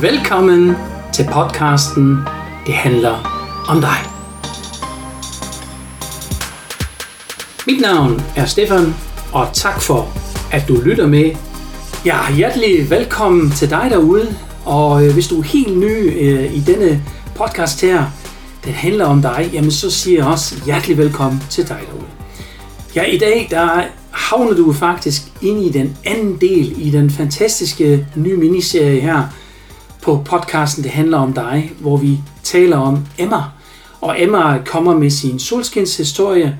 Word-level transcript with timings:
Velkommen 0.00 0.76
til 1.12 1.26
podcasten 1.32 2.18
Det 2.66 2.74
handler 2.74 3.14
om 3.68 3.80
dig. 3.80 3.96
Mit 7.66 7.80
navn 7.80 8.22
er 8.36 8.46
Stefan, 8.46 8.94
og 9.32 9.48
tak 9.52 9.82
for, 9.82 10.08
at 10.52 10.68
du 10.68 10.80
lytter 10.84 11.06
med. 11.06 11.30
Ja, 12.04 12.34
hjertelig 12.36 12.90
velkommen 12.90 13.50
til 13.50 13.70
dig 13.70 13.86
derude, 13.90 14.36
og 14.64 15.06
øh, 15.06 15.12
hvis 15.12 15.28
du 15.28 15.38
er 15.38 15.42
helt 15.42 15.78
ny 15.78 16.22
øh, 16.22 16.54
i 16.54 16.60
denne 16.60 17.02
podcast 17.36 17.80
her, 17.80 18.04
den 18.64 18.72
handler 18.72 19.04
om 19.04 19.22
dig, 19.22 19.50
jamen 19.52 19.70
så 19.70 19.90
siger 19.90 20.18
jeg 20.18 20.26
også 20.26 20.54
hjertelig 20.64 20.98
velkommen 20.98 21.42
til 21.50 21.68
dig 21.68 21.80
derude. 21.90 22.08
Ja, 22.94 23.02
i 23.02 23.18
dag 23.18 23.46
der 23.50 23.82
havner 24.10 24.54
du 24.54 24.72
faktisk 24.72 25.22
ind 25.42 25.64
i 25.64 25.68
den 25.68 25.96
anden 26.04 26.36
del 26.40 26.86
i 26.86 26.90
den 26.90 27.10
fantastiske 27.10 28.06
nye 28.16 28.36
miniserie 28.36 29.00
her 29.00 29.22
på 30.04 30.22
podcasten 30.24 30.84
Det 30.84 30.90
handler 30.90 31.18
om 31.18 31.32
dig, 31.32 31.72
hvor 31.80 31.96
vi 31.96 32.18
taler 32.42 32.76
om 32.76 33.06
Emma. 33.18 33.42
Og 34.00 34.22
Emma 34.22 34.58
kommer 34.66 34.94
med 34.94 35.10
sin 35.10 35.38
solskinshistorie, 35.38 36.58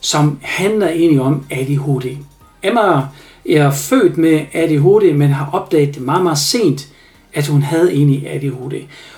som 0.00 0.38
handler 0.42 0.88
egentlig 0.88 1.20
om 1.20 1.44
ADHD. 1.50 2.16
Emma 2.62 3.02
er 3.48 3.70
født 3.70 4.18
med 4.18 4.40
ADHD, 4.52 5.12
men 5.14 5.28
har 5.28 5.50
opdaget 5.52 5.94
det 5.94 6.02
meget, 6.02 6.22
meget 6.22 6.38
sent, 6.38 6.88
at 7.34 7.46
hun 7.46 7.62
havde 7.62 7.92
egentlig 7.92 8.28
ADHD. 8.28 8.74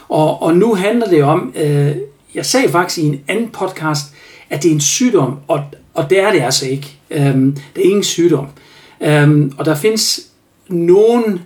Og, 0.09 0.43
og 0.43 0.57
nu 0.57 0.75
handler 0.75 1.07
det 1.07 1.23
om, 1.23 1.53
øh, 1.57 1.97
jeg 2.35 2.47
sagde 2.47 2.69
faktisk 2.69 2.99
i 2.99 3.07
en 3.07 3.21
anden 3.29 3.49
podcast, 3.49 4.05
at 4.51 4.63
det 4.63 4.69
er 4.69 4.75
en 4.75 4.81
sygdom, 4.81 5.37
og, 5.49 5.61
og 5.95 6.11
det 6.11 6.21
er 6.21 6.33
det 6.33 6.41
altså 6.41 6.67
ikke. 6.67 6.97
Øhm, 7.11 7.57
det 7.77 7.85
er 7.85 7.89
ingen 7.89 8.05
sygdom. 8.05 8.47
Øhm, 9.01 9.53
og 9.59 9.65
der 9.65 9.75
findes 9.75 10.21
nogen, 10.69 11.41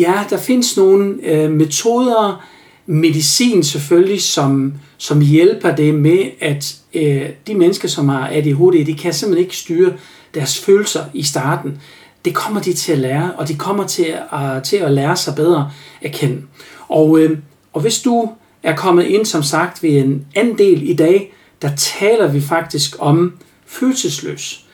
ja, 0.00 0.24
der 0.30 0.38
findes 0.38 0.76
nogle 0.76 1.18
øh, 1.22 1.50
metoder, 1.50 2.44
medicin 2.86 3.62
selvfølgelig, 3.62 4.22
som, 4.22 4.74
som 4.96 5.20
hjælper 5.20 5.74
det 5.74 5.94
med, 5.94 6.18
at 6.40 6.76
øh, 6.94 7.28
de 7.46 7.54
mennesker, 7.54 7.88
som 7.88 8.08
har 8.08 8.28
ADHD, 8.32 8.86
de 8.86 8.94
kan 8.94 9.12
simpelthen 9.12 9.44
ikke 9.44 9.56
styre 9.56 9.92
deres 10.34 10.58
følelser 10.58 11.04
i 11.14 11.22
starten. 11.22 11.80
Det 12.24 12.34
kommer 12.34 12.60
de 12.60 12.72
til 12.72 12.92
at 12.92 12.98
lære, 12.98 13.32
og 13.38 13.48
de 13.48 13.54
kommer 13.54 13.86
til 13.86 14.14
at, 14.32 14.56
øh, 14.56 14.62
til 14.62 14.76
at 14.76 14.90
lære 14.90 15.16
sig 15.16 15.34
bedre 15.34 15.70
at 16.02 16.12
kende. 16.12 16.42
Og, 16.88 17.18
øh, 17.18 17.38
og 17.72 17.80
hvis 17.80 18.00
du 18.00 18.30
er 18.62 18.76
kommet 18.76 19.04
ind, 19.04 19.26
som 19.26 19.42
sagt, 19.42 19.82
ved 19.82 19.90
en 19.90 20.26
anden 20.34 20.58
del 20.58 20.90
i 20.90 20.94
dag, 20.94 21.34
der 21.62 21.70
taler 21.76 22.28
vi 22.28 22.40
faktisk 22.40 22.96
om 22.98 23.32
følelsesløs. 23.66 24.64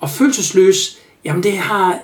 Og 0.00 0.10
følelsesløs, 0.10 0.98
jamen 1.24 1.42
det 1.42 1.58
har 1.58 1.98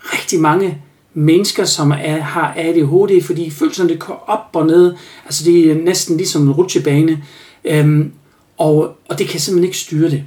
rigtig 0.00 0.40
mange 0.40 0.82
mennesker, 1.14 1.64
som 1.64 1.90
er, 1.90 2.20
har 2.20 2.54
ADHD, 2.56 3.22
fordi 3.22 3.50
følelserne 3.50 3.96
går 3.96 4.24
op 4.26 4.48
og 4.52 4.66
ned. 4.66 4.94
Altså 5.24 5.44
det 5.44 5.70
er 5.70 5.74
næsten 5.74 6.16
ligesom 6.16 6.42
en 6.42 6.52
rutsjebane. 6.52 7.24
Øhm, 7.64 8.12
og, 8.58 8.96
og 9.08 9.18
det 9.18 9.28
kan 9.28 9.40
simpelthen 9.40 9.64
ikke 9.64 9.78
styre 9.78 10.10
det. 10.10 10.24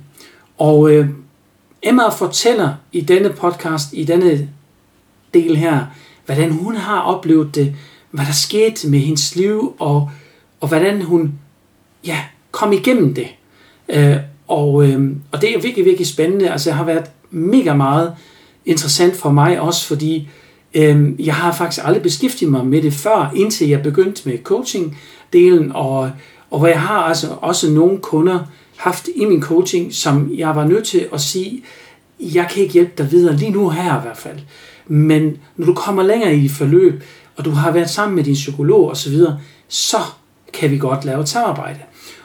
Og 0.58 0.92
øh, 0.92 1.10
Emma 1.84 2.10
fortæller 2.10 2.74
i 2.92 3.02
denne 3.02 3.30
podcast, 3.30 3.94
i 3.94 4.04
denne 4.04 4.50
del 5.34 5.58
her, 5.58 5.86
hvordan 6.26 6.52
hun 6.52 6.76
har 6.76 7.02
oplevet 7.02 7.56
det, 7.56 7.76
hvad 8.12 8.26
der 8.26 8.32
skete 8.32 8.90
med 8.90 9.00
hendes 9.00 9.36
liv, 9.36 9.76
og, 9.80 10.10
og 10.62 10.68
hvordan 10.68 11.02
hun 11.02 11.34
ja, 12.06 12.20
kom 12.52 12.74
igennem 12.74 13.14
det. 13.14 13.28
Øh, 13.90 14.16
og, 14.48 14.88
øh, 14.88 15.12
og 15.32 15.42
det 15.42 15.56
er 15.56 15.62
virkelig, 15.62 15.86
virkelig 15.86 16.08
spændende. 16.08 16.52
Altså, 16.52 16.70
det 16.70 16.78
har 16.78 16.86
været 16.86 17.06
mega 17.30 17.74
meget 17.74 18.14
interessant 18.66 19.16
for 19.16 19.32
mig 19.32 19.62
også, 19.62 19.88
fordi 19.88 20.18
øh, 20.18 20.28
Øhm, 20.74 21.16
jeg 21.20 21.36
har 21.36 21.54
faktisk 21.54 21.86
aldrig 21.86 22.04
beskæftiget 22.04 22.52
mig 22.52 22.66
med 22.66 22.82
det 22.82 22.94
før, 22.94 23.32
indtil 23.36 23.70
jeg 23.70 23.84
begyndte 23.84 24.30
med 24.30 24.38
coaching-delen, 24.52 25.74
og, 25.74 26.12
og 26.52 26.60
hvor 26.60 26.68
jeg 26.68 26.82
har 26.82 27.00
altså 27.00 27.28
også 27.42 27.70
nogle 27.70 27.98
kunder 27.98 28.40
haft 28.78 29.10
i 29.16 29.26
min 29.26 29.42
coaching, 29.42 29.94
som 29.94 30.32
jeg 30.36 30.56
var 30.56 30.68
nødt 30.68 30.88
til 30.88 31.08
at 31.14 31.22
sige, 31.22 31.64
jeg 32.20 32.48
kan 32.52 32.62
ikke 32.62 32.74
hjælpe 32.74 32.92
dig 32.98 33.12
videre 33.12 33.36
lige 33.36 33.52
nu 33.52 33.70
her 33.70 34.00
i 34.00 34.02
hvert 34.02 34.18
fald. 34.18 34.40
Men 34.88 35.38
når 35.56 35.66
du 35.66 35.74
kommer 35.74 36.04
længere 36.04 36.36
i 36.36 36.48
forløb, 36.48 37.04
og 37.36 37.46
du 37.46 37.52
har 37.52 37.72
været 37.72 37.90
sammen 37.90 38.16
med 38.16 38.24
din 38.24 38.34
psykolog 38.34 38.90
osv., 38.90 39.16
så 39.68 39.98
kan 40.54 40.72
vi 40.72 40.78
godt 40.78 41.06
lave 41.06 41.22
et 41.22 41.30
samarbejde. 41.30 41.80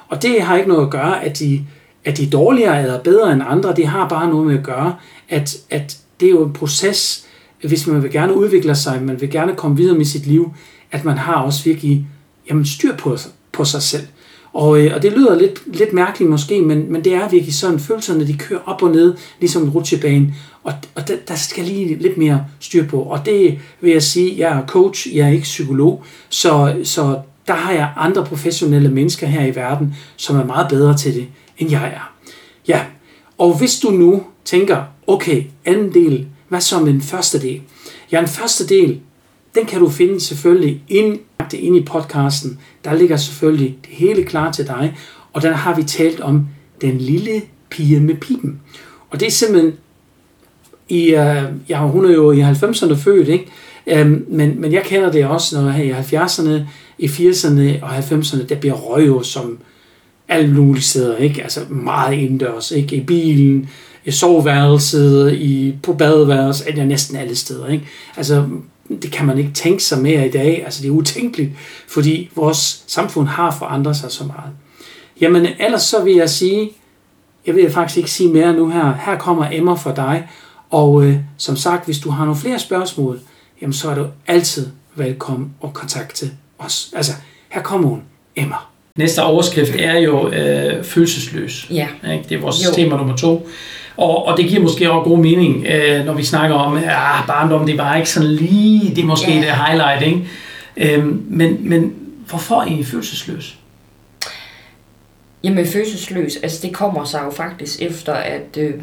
Og 0.08 0.22
det 0.22 0.42
har 0.42 0.56
ikke 0.56 0.68
noget 0.68 0.84
at 0.84 0.90
gøre, 0.90 1.24
at 1.24 1.38
de, 1.38 1.64
at 2.04 2.16
de 2.16 2.26
er 2.26 2.30
dårligere 2.30 2.82
eller 2.82 3.00
bedre 3.00 3.32
end 3.32 3.42
andre. 3.46 3.74
Det 3.76 3.86
har 3.86 4.08
bare 4.08 4.28
noget 4.28 4.46
med 4.46 4.58
at 4.58 4.64
gøre, 4.64 4.94
at, 5.28 5.56
at 5.70 5.98
det 6.20 6.26
er 6.26 6.30
jo 6.30 6.44
en 6.44 6.52
proces, 6.52 7.26
hvis 7.68 7.86
man 7.86 8.02
vil 8.02 8.10
gerne 8.10 8.36
udvikle 8.36 8.74
sig, 8.74 9.02
man 9.02 9.20
vil 9.20 9.30
gerne 9.30 9.54
komme 9.56 9.76
videre 9.76 9.96
med 9.96 10.04
sit 10.04 10.26
liv, 10.26 10.52
at 10.90 11.04
man 11.04 11.18
har 11.18 11.34
også 11.34 11.64
virkelig 11.64 12.06
jamen, 12.50 12.66
styr 12.66 12.96
på, 12.96 13.16
på 13.52 13.64
sig 13.64 13.82
selv. 13.82 14.06
Og, 14.52 14.80
øh, 14.80 14.94
og 14.94 15.02
det 15.02 15.12
lyder 15.12 15.38
lidt, 15.38 15.76
lidt 15.76 15.92
mærkeligt 15.92 16.30
måske, 16.30 16.62
men, 16.62 16.92
men 16.92 17.04
det 17.04 17.14
er 17.14 17.28
virkelig 17.28 17.54
sådan, 17.54 17.78
følelserne 17.78 18.26
de 18.26 18.36
kører 18.36 18.60
op 18.66 18.82
og 18.82 18.90
ned, 18.90 19.14
ligesom 19.40 19.62
en 19.62 19.70
rutsjebane, 19.70 20.34
og, 20.64 20.72
og 20.94 21.08
der, 21.08 21.16
der 21.28 21.34
skal 21.34 21.64
lige 21.64 21.94
lidt 21.94 22.16
mere 22.16 22.44
styr 22.60 22.86
på. 22.86 23.02
Og 23.02 23.26
det 23.26 23.58
vil 23.80 23.92
jeg 23.92 24.02
sige, 24.02 24.38
jeg 24.38 24.58
er 24.58 24.66
coach, 24.66 25.16
jeg 25.16 25.26
er 25.26 25.32
ikke 25.32 25.42
psykolog, 25.42 26.04
så, 26.28 26.76
så 26.84 27.20
der 27.46 27.54
har 27.54 27.72
jeg 27.72 27.92
andre 27.96 28.24
professionelle 28.24 28.88
mennesker 28.88 29.26
her 29.26 29.46
i 29.46 29.56
verden, 29.56 29.94
som 30.16 30.36
er 30.36 30.44
meget 30.44 30.66
bedre 30.68 30.96
til 30.96 31.14
det, 31.14 31.26
end 31.58 31.70
jeg 31.70 31.84
er. 31.84 32.12
Ja, 32.68 32.84
og 33.38 33.58
hvis 33.58 33.78
du 33.78 33.90
nu 33.90 34.22
tænker, 34.44 34.82
okay, 35.06 35.44
anden 35.64 35.94
del, 35.94 36.26
hvad 36.52 36.60
så 36.60 36.80
med 36.80 36.92
den 36.92 37.00
første 37.00 37.40
del? 37.40 37.60
Ja, 38.12 38.18
den 38.18 38.28
første 38.28 38.66
del, 38.66 39.00
den 39.54 39.66
kan 39.66 39.80
du 39.80 39.88
finde 39.88 40.20
selvfølgelig 40.20 40.82
ind, 40.88 41.18
ind 41.54 41.76
i 41.76 41.84
podcasten. 41.84 42.58
Der 42.84 42.94
ligger 42.94 43.16
selvfølgelig 43.16 43.78
det 43.82 43.90
hele 43.90 44.24
klar 44.24 44.52
til 44.52 44.66
dig, 44.66 44.96
og 45.32 45.42
der 45.42 45.52
har 45.52 45.76
vi 45.76 45.82
talt 45.82 46.20
om 46.20 46.46
den 46.80 46.98
lille 46.98 47.42
pige 47.70 48.00
med 48.00 48.14
pipen. 48.14 48.60
Og 49.10 49.20
det 49.20 49.26
er 49.26 49.30
simpelthen, 49.30 49.72
i, 50.88 51.14
uh, 51.14 51.44
ja, 51.68 51.86
hun 51.86 52.04
er 52.04 52.12
jo 52.12 52.32
i 52.32 52.42
90'erne 52.42 52.94
født, 52.94 53.28
ikke? 53.28 53.46
Um, 54.02 54.24
men, 54.28 54.60
men 54.60 54.72
jeg 54.72 54.82
kender 54.82 55.12
det 55.12 55.26
også, 55.26 55.60
når 55.60 55.70
jeg 55.70 55.86
er 55.86 55.98
i 55.98 56.16
70'erne, 56.16 56.62
i 56.98 57.06
80'erne 57.06 57.84
og 57.84 57.98
90'erne, 57.98 58.46
der 58.46 58.54
bliver 58.54 58.74
røg 58.74 59.06
jo 59.06 59.22
som 59.22 59.58
alle 60.28 60.54
mulige 60.54 60.82
steder, 60.82 61.16
ikke? 61.16 61.42
Altså 61.42 61.60
meget 61.68 62.18
indendørs, 62.18 62.70
ikke? 62.70 62.96
I 62.96 63.00
bilen, 63.00 63.68
i 64.04 64.10
soveværelset, 64.10 65.32
i, 65.32 65.76
på 65.82 65.92
badeværelset, 65.92 66.68
eller 66.68 66.84
næsten 66.84 67.16
alle 67.16 67.36
steder, 67.36 67.68
ikke? 67.68 67.86
Altså, 68.16 68.48
det 69.02 69.12
kan 69.12 69.26
man 69.26 69.38
ikke 69.38 69.52
tænke 69.52 69.84
sig 69.84 70.02
mere 70.02 70.26
i 70.26 70.30
dag. 70.30 70.62
Altså, 70.64 70.82
det 70.82 70.88
er 70.88 70.92
utænkeligt, 70.92 71.50
fordi 71.88 72.30
vores 72.34 72.84
samfund 72.86 73.28
har 73.28 73.50
forandret 73.50 73.96
sig 73.96 74.10
så 74.10 74.24
meget. 74.24 74.50
Jamen, 75.20 75.46
ellers 75.60 75.82
så 75.82 76.04
vil 76.04 76.14
jeg 76.14 76.30
sige, 76.30 76.70
jeg 77.46 77.54
vil 77.54 77.70
faktisk 77.70 77.98
ikke 77.98 78.10
sige 78.10 78.32
mere 78.32 78.52
nu 78.52 78.68
her. 78.68 78.94
Her 78.94 79.18
kommer 79.18 79.48
Emma 79.52 79.74
for 79.74 79.92
dig, 79.92 80.28
og 80.70 81.04
øh, 81.04 81.16
som 81.36 81.56
sagt, 81.56 81.84
hvis 81.84 81.98
du 81.98 82.10
har 82.10 82.24
nogle 82.24 82.40
flere 82.40 82.58
spørgsmål, 82.58 83.20
jamen 83.62 83.72
så 83.72 83.90
er 83.90 83.94
du 83.94 84.06
altid 84.26 84.68
velkommen 84.94 85.54
og 85.60 85.74
kontakte 85.74 86.30
os. 86.58 86.92
Altså, 86.96 87.12
her 87.48 87.62
kommer 87.62 87.88
hun, 87.88 88.02
Emma. 88.36 88.56
Næste 88.98 89.22
overskrift 89.22 89.74
er 89.78 89.98
jo 89.98 90.28
øh, 90.28 90.84
følelsesløs. 90.84 91.66
Ja. 91.70 91.88
Ikke? 92.12 92.24
Det 92.28 92.36
er 92.36 92.40
vores 92.40 92.64
jo. 92.66 92.74
tema 92.74 92.96
nummer 92.96 93.16
to. 93.16 93.48
Og, 93.96 94.26
og 94.26 94.36
det 94.36 94.48
giver 94.48 94.62
måske 94.62 94.90
også 94.90 95.10
god 95.10 95.18
mening, 95.18 95.66
øh, 95.66 96.04
når 96.04 96.12
vi 96.12 96.24
snakker 96.24 96.56
om, 96.56 96.76
at 96.76 96.84
ah, 96.86 97.26
barndom, 97.26 97.66
det 97.66 97.76
bare 97.76 97.98
ikke 97.98 98.10
sådan 98.10 98.28
lige, 98.28 98.94
det 98.94 99.02
er 99.02 99.06
måske 99.06 99.32
ja. 99.32 99.40
det 99.40 99.50
highlight, 99.66 100.02
ikke? 100.02 100.28
Øhm, 100.76 101.26
men, 101.28 101.68
men 101.68 101.94
hvorfor 102.28 102.60
er 102.60 102.66
I 102.66 102.84
følelsesløs? 102.84 103.58
Jamen 105.44 105.66
følelsesløs, 105.66 106.36
altså 106.36 106.66
det 106.66 106.74
kommer 106.74 107.04
sig 107.04 107.22
jo 107.24 107.30
faktisk 107.30 107.82
efter, 107.82 108.14
at 108.14 108.56
øh, 108.58 108.74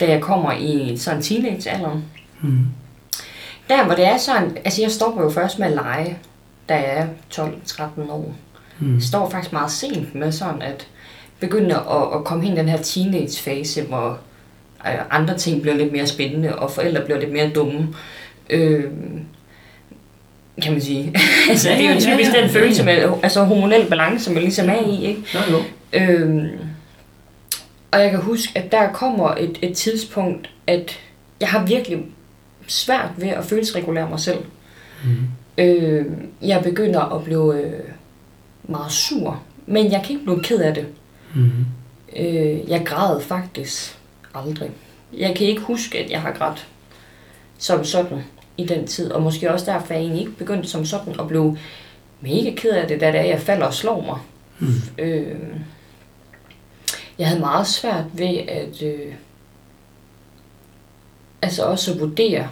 da 0.00 0.10
jeg 0.10 0.20
kommer 0.20 0.52
i 0.52 0.96
sådan 0.96 1.22
teenagealderen, 1.22 2.04
mm. 2.42 2.58
der 3.68 3.84
hvor 3.84 3.94
det 3.94 4.06
er 4.06 4.16
sådan, 4.16 4.56
altså 4.64 4.82
jeg 4.82 4.90
stopper 4.90 5.22
jo 5.22 5.30
først 5.30 5.58
med 5.58 5.66
at 5.66 5.72
lege, 5.72 6.18
da 6.68 6.74
jeg 6.74 6.96
er 6.96 7.06
12-13 7.34 8.10
år. 8.10 8.34
Mm. 8.82 9.00
Står 9.00 9.30
faktisk 9.30 9.52
meget 9.52 9.70
sent 9.70 10.14
med 10.14 10.32
sådan 10.32 10.62
at 10.62 10.86
begynde 11.40 11.74
at, 11.74 12.14
at 12.14 12.24
komme 12.24 12.44
hen 12.44 12.52
i 12.52 12.56
den 12.56 12.68
her 12.68 12.82
teenage-fase, 12.82 13.82
hvor 13.82 14.18
øh, 14.86 14.94
andre 15.10 15.38
ting 15.38 15.62
bliver 15.62 15.76
lidt 15.76 15.92
mere 15.92 16.06
spændende, 16.06 16.58
og 16.58 16.70
forældre 16.70 17.04
bliver 17.04 17.20
lidt 17.20 17.32
mere 17.32 17.50
dumme. 17.50 17.88
Øh, 18.50 18.84
kan 20.62 20.72
man 20.72 20.80
sige. 20.80 21.14
altså, 21.50 21.68
det 21.68 21.86
er 21.86 21.94
jo 21.94 22.00
typisk 22.00 22.32
ja, 22.32 22.36
ja, 22.36 22.42
den 22.42 22.50
følelse 22.50 22.84
med 22.84 23.12
altså, 23.22 23.44
hormonel 23.44 23.88
balance, 23.88 24.24
som 24.24 24.34
man 24.34 24.42
ligesom 24.42 24.68
er 24.68 24.88
i. 24.88 25.04
Ikke? 25.06 25.22
Ja, 25.34 25.40
jo. 25.50 25.58
Øhm, 25.92 26.48
og 27.90 28.00
jeg 28.00 28.10
kan 28.10 28.20
huske, 28.20 28.58
at 28.58 28.72
der 28.72 28.92
kommer 28.92 29.34
et, 29.34 29.58
et 29.62 29.76
tidspunkt, 29.76 30.50
at 30.66 30.98
jeg 31.40 31.48
har 31.48 31.66
virkelig 31.66 32.04
svært 32.66 33.10
ved 33.16 33.28
at 33.28 33.44
følelsesregulere 33.44 34.08
mig 34.08 34.20
selv. 34.20 34.38
Mm. 35.04 35.16
Øh, 35.58 36.06
jeg 36.42 36.62
begynder 36.62 37.14
at 37.16 37.24
blive 37.24 37.62
øh, 37.62 37.80
meget 38.64 38.92
sur, 38.92 39.42
men 39.66 39.92
jeg 39.92 40.02
kan 40.04 40.10
ikke 40.10 40.24
blive 40.24 40.42
ked 40.42 40.58
af 40.58 40.74
det. 40.74 40.86
Mm. 41.34 41.50
Øh, 42.16 42.70
jeg 42.70 42.82
græd 42.86 43.20
faktisk 43.20 43.98
aldrig. 44.34 44.70
Jeg 45.12 45.36
kan 45.36 45.46
ikke 45.46 45.62
huske, 45.62 45.98
at 45.98 46.10
jeg 46.10 46.20
har 46.20 46.32
grædt 46.32 46.68
som 47.58 47.84
sådan. 47.84 48.22
i 48.56 48.66
den 48.66 48.86
tid, 48.86 49.12
og 49.12 49.22
måske 49.22 49.52
også 49.52 49.72
derfor, 49.72 49.86
at 49.86 49.90
jeg 49.90 49.98
egentlig 49.98 50.20
ikke 50.20 50.38
begyndte 50.38 50.68
som 50.68 50.84
sådan 50.84 51.20
at 51.20 51.28
blive 51.28 51.58
mega 52.20 52.50
ked 52.56 52.70
af 52.70 52.88
det, 52.88 53.00
da 53.00 53.06
det 53.06 53.20
er, 53.20 53.24
jeg 53.24 53.40
falder 53.40 53.66
og 53.66 53.74
slår 53.74 54.00
mig. 54.00 54.18
Mm. 54.58 55.04
Øh, 55.04 55.36
jeg 57.18 57.28
havde 57.28 57.40
meget 57.40 57.66
svært 57.66 58.04
ved 58.12 58.36
at 58.48 58.82
øh, 58.82 59.14
altså 61.42 61.64
også 61.64 61.92
at 61.92 62.00
vurdere, 62.00 62.48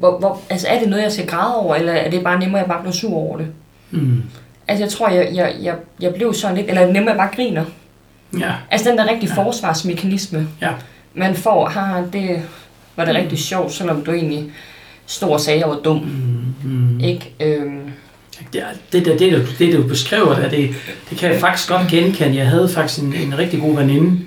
hvor, 0.00 0.18
hvor, 0.18 0.40
altså 0.50 0.66
er 0.68 0.78
det 0.80 0.88
noget, 0.88 1.02
jeg 1.02 1.12
skal 1.12 1.26
græde 1.26 1.56
over, 1.56 1.74
eller 1.74 1.92
er 1.92 2.10
det 2.10 2.24
bare 2.24 2.38
nemmere, 2.38 2.60
at 2.60 2.66
jeg 2.68 2.72
bare 2.74 2.82
bliver 2.82 2.92
sur 2.92 3.14
over 3.14 3.36
det? 3.38 3.46
Mm. 3.90 4.22
Altså 4.68 4.84
jeg 4.84 4.92
tror, 4.92 5.08
jeg, 5.08 5.30
jeg, 5.34 5.54
jeg, 5.62 5.74
jeg 6.00 6.14
blev 6.14 6.34
sådan 6.34 6.56
lidt, 6.56 6.68
eller 6.68 6.86
nemmere, 6.86 7.00
at 7.14 7.18
jeg 7.18 7.28
bare 7.28 7.36
griner. 7.36 7.64
Ja. 8.38 8.52
Altså 8.70 8.90
den 8.90 8.98
der 8.98 9.06
rigtige 9.10 9.32
ja. 9.36 9.42
forsvarsmekanisme, 9.44 10.48
Ja. 10.62 10.70
man 11.14 11.34
får, 11.34 11.68
har 11.68 12.04
det 12.12 12.42
var 12.96 13.04
det 13.04 13.14
rigtig 13.14 13.38
sjovt, 13.38 13.72
selvom 13.72 14.04
du 14.04 14.12
egentlig 14.12 14.44
stod 15.06 15.28
og 15.30 15.40
sagde, 15.40 15.56
at 15.56 15.60
jeg 15.60 15.68
var 15.68 15.80
dum. 15.84 15.96
Mm. 15.96 16.70
Mm. 16.70 17.00
Ikke? 17.00 17.34
Øhm, 17.40 17.80
Det, 18.52 18.62
det, 18.92 19.04
det, 19.04 19.18
det, 19.18 19.32
du, 19.32 19.64
det, 19.64 19.72
du 19.76 19.82
beskriver, 19.88 20.34
der, 20.34 20.48
det, 20.48 20.70
det 21.10 21.18
kan 21.18 21.30
jeg 21.32 21.40
faktisk 21.40 21.68
godt 21.68 21.88
genkende. 21.88 22.36
Jeg 22.36 22.48
havde 22.48 22.68
faktisk 22.68 23.02
en, 23.02 23.12
en 23.14 23.38
rigtig 23.38 23.60
god 23.60 23.76
veninde. 23.76 24.20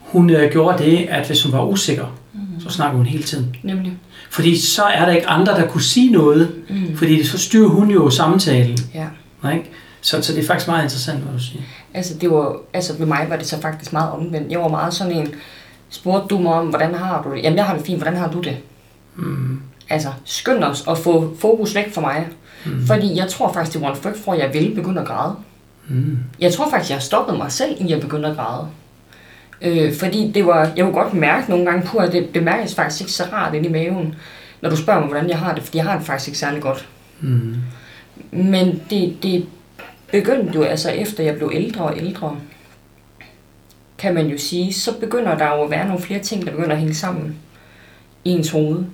Hun 0.00 0.30
øh, 0.30 0.52
gjorde 0.52 0.84
det, 0.84 1.06
at 1.10 1.26
hvis 1.26 1.42
hun 1.42 1.52
var 1.52 1.64
usikker, 1.64 2.18
mm, 2.32 2.40
så 2.60 2.70
snakkede 2.70 2.96
hun 2.96 3.06
hele 3.06 3.22
tiden. 3.22 3.56
nemlig. 3.62 3.92
Fordi 4.34 4.60
så 4.60 4.82
er 4.82 5.04
der 5.04 5.12
ikke 5.12 5.28
andre, 5.28 5.52
der 5.52 5.66
kunne 5.66 5.82
sige 5.82 6.12
noget, 6.12 6.54
Mm. 6.68 6.96
fordi 6.96 7.24
så 7.24 7.38
styrer 7.38 7.68
hun 7.68 7.90
jo 7.90 8.10
samtalen. 8.10 8.78
Ja. 8.94 9.06
Ikke? 9.52 9.70
Så, 10.00 10.22
så 10.22 10.32
det 10.32 10.42
er 10.42 10.46
faktisk 10.46 10.68
meget 10.68 10.82
interessant, 10.82 11.18
hvad 11.20 11.32
du 11.32 11.38
siger. 11.44 11.62
Altså, 11.94 12.14
det 12.20 12.30
var, 12.30 12.56
altså 12.72 12.92
ved 12.98 13.06
mig 13.06 13.26
var 13.28 13.36
det 13.36 13.46
så 13.46 13.60
faktisk 13.60 13.92
meget 13.92 14.10
omvendt. 14.12 14.52
Jeg 14.52 14.60
var 14.60 14.68
meget 14.68 14.94
sådan 14.94 15.12
en, 15.12 15.34
spurgte 15.90 16.26
du 16.28 16.38
mig 16.38 16.52
om, 16.52 16.66
hvordan 16.66 16.94
har 16.94 17.22
du 17.22 17.34
det? 17.34 17.42
Jamen, 17.42 17.56
jeg 17.56 17.64
har 17.64 17.76
det 17.76 17.86
fint, 17.86 17.98
hvordan 17.98 18.16
har 18.18 18.30
du 18.30 18.40
det? 18.40 18.56
Mm. 19.16 19.60
Altså, 19.90 20.08
skynd 20.24 20.64
os 20.64 20.84
at 20.88 20.98
få 20.98 21.36
fokus 21.40 21.74
væk 21.74 21.94
fra 21.94 22.00
mig. 22.00 22.26
Mm. 22.66 22.86
Fordi 22.86 23.16
jeg 23.16 23.28
tror 23.28 23.52
faktisk, 23.52 23.72
det 23.74 23.82
var 23.82 23.90
en 23.90 23.96
frygt 24.02 24.18
for, 24.24 24.32
at 24.32 24.38
jeg 24.38 24.50
ville 24.52 24.74
begynde 24.74 25.00
at 25.00 25.06
græde. 25.06 25.34
Mm. 25.88 26.18
Jeg 26.40 26.52
tror 26.52 26.70
faktisk, 26.70 26.90
jeg 26.90 27.02
stoppede 27.02 27.38
mig 27.38 27.52
selv, 27.52 27.76
i 27.80 27.92
at 27.92 28.00
begynde 28.00 28.28
at 28.28 28.36
græde. 28.36 28.66
Øh, 29.64 29.94
fordi 29.94 30.30
det 30.34 30.46
var, 30.46 30.72
jeg 30.76 30.84
kunne 30.84 31.02
godt 31.02 31.14
mærke 31.14 31.50
nogle 31.50 31.64
gange 31.64 31.86
på, 31.86 31.98
at 31.98 32.12
det, 32.12 32.34
det 32.34 32.42
mærkes 32.42 32.74
faktisk 32.74 33.00
ikke 33.00 33.12
så 33.12 33.24
rart 33.32 33.54
inde 33.54 33.68
i 33.68 33.72
maven, 33.72 34.14
når 34.60 34.70
du 34.70 34.76
spørger 34.76 35.00
mig, 35.00 35.08
hvordan 35.08 35.28
jeg 35.28 35.38
har 35.38 35.54
det, 35.54 35.62
fordi 35.62 35.78
jeg 35.78 35.84
har 35.84 35.96
det 35.96 36.06
faktisk 36.06 36.28
ikke 36.28 36.38
særlig 36.38 36.62
godt. 36.62 36.88
Mm. 37.20 37.56
Men 38.30 38.82
det, 38.90 39.16
det 39.22 39.46
begyndte 40.12 40.54
jo 40.54 40.62
altså 40.62 40.90
efter 40.90 41.24
jeg 41.24 41.36
blev 41.36 41.50
ældre 41.54 41.84
og 41.84 41.98
ældre, 41.98 42.36
kan 43.98 44.14
man 44.14 44.26
jo 44.26 44.38
sige, 44.38 44.72
så 44.72 44.98
begynder 45.00 45.38
der 45.38 45.46
jo 45.46 45.62
at 45.62 45.70
være 45.70 45.86
nogle 45.86 46.02
flere 46.02 46.20
ting, 46.20 46.46
der 46.46 46.50
begynder 46.50 46.72
at 46.72 46.78
hænge 46.78 46.94
sammen 46.94 47.36
i 48.24 48.30
ens 48.30 48.50
hoved. 48.50 48.84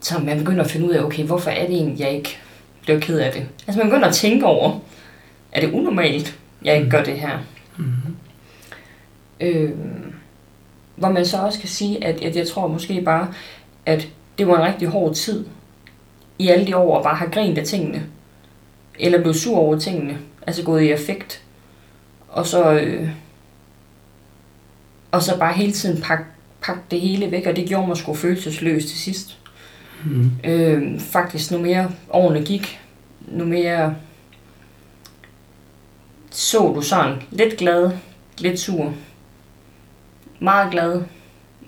Så 0.00 0.18
man 0.18 0.38
begynder 0.38 0.64
at 0.64 0.70
finde 0.70 0.86
ud 0.86 0.92
af, 0.92 1.02
okay, 1.02 1.24
hvorfor 1.24 1.50
er 1.50 1.66
det 1.66 1.74
egentlig, 1.74 2.00
jeg 2.00 2.10
ikke 2.10 2.38
bliver 2.82 3.00
ked 3.00 3.18
af 3.18 3.32
det? 3.32 3.46
Altså 3.66 3.78
man 3.78 3.90
begynder 3.90 4.08
at 4.08 4.14
tænke 4.14 4.46
over, 4.46 4.78
er 5.52 5.60
det 5.60 5.72
unormalt, 5.72 6.38
jeg 6.64 6.76
ikke 6.76 6.90
gør 6.90 7.02
det 7.02 7.14
her? 7.14 7.38
Mm. 7.76 7.84
Øh, 9.40 9.70
hvor 10.96 11.08
man 11.08 11.26
så 11.26 11.36
også 11.36 11.60
kan 11.60 11.68
sige, 11.68 12.04
at, 12.04 12.22
at 12.22 12.36
jeg 12.36 12.48
tror 12.48 12.68
måske 12.68 13.02
bare, 13.02 13.34
at 13.86 14.08
det 14.38 14.46
var 14.46 14.56
en 14.56 14.72
rigtig 14.72 14.88
hård 14.88 15.14
tid 15.14 15.46
i 16.38 16.48
alle 16.48 16.66
de 16.66 16.76
år 16.76 16.98
at 16.98 17.04
bare 17.04 17.16
have 17.16 17.30
grint 17.30 17.58
af 17.58 17.64
tingene. 17.64 18.06
Eller 18.98 19.20
blevet 19.20 19.36
sur 19.36 19.56
over 19.56 19.78
tingene. 19.78 20.18
Altså 20.46 20.62
gået 20.62 20.82
i 20.82 20.90
affekt. 20.90 21.42
Og 22.28 22.46
så, 22.46 22.72
øh, 22.72 23.08
og 25.10 25.22
så 25.22 25.38
bare 25.38 25.52
hele 25.52 25.72
tiden 25.72 26.02
pakke 26.02 26.24
pak 26.60 26.76
det 26.90 27.00
hele 27.00 27.30
væk, 27.30 27.46
og 27.46 27.56
det 27.56 27.68
gjorde 27.68 27.86
mig 27.86 27.96
sgu 27.96 28.14
følelsesløs 28.14 28.86
til 28.86 28.98
sidst. 28.98 29.38
Mm. 30.04 30.30
Øh, 30.44 31.00
faktisk, 31.00 31.50
nu 31.50 31.58
mere 31.58 31.90
årene 32.10 32.44
gik, 32.44 32.80
nu 33.20 33.44
mere 33.44 33.94
så 36.30 36.72
du 36.74 36.82
sådan 36.82 37.22
lidt 37.30 37.56
glad, 37.56 37.90
lidt 38.38 38.60
sur, 38.60 38.94
meget 40.40 40.70
glad, 40.72 41.02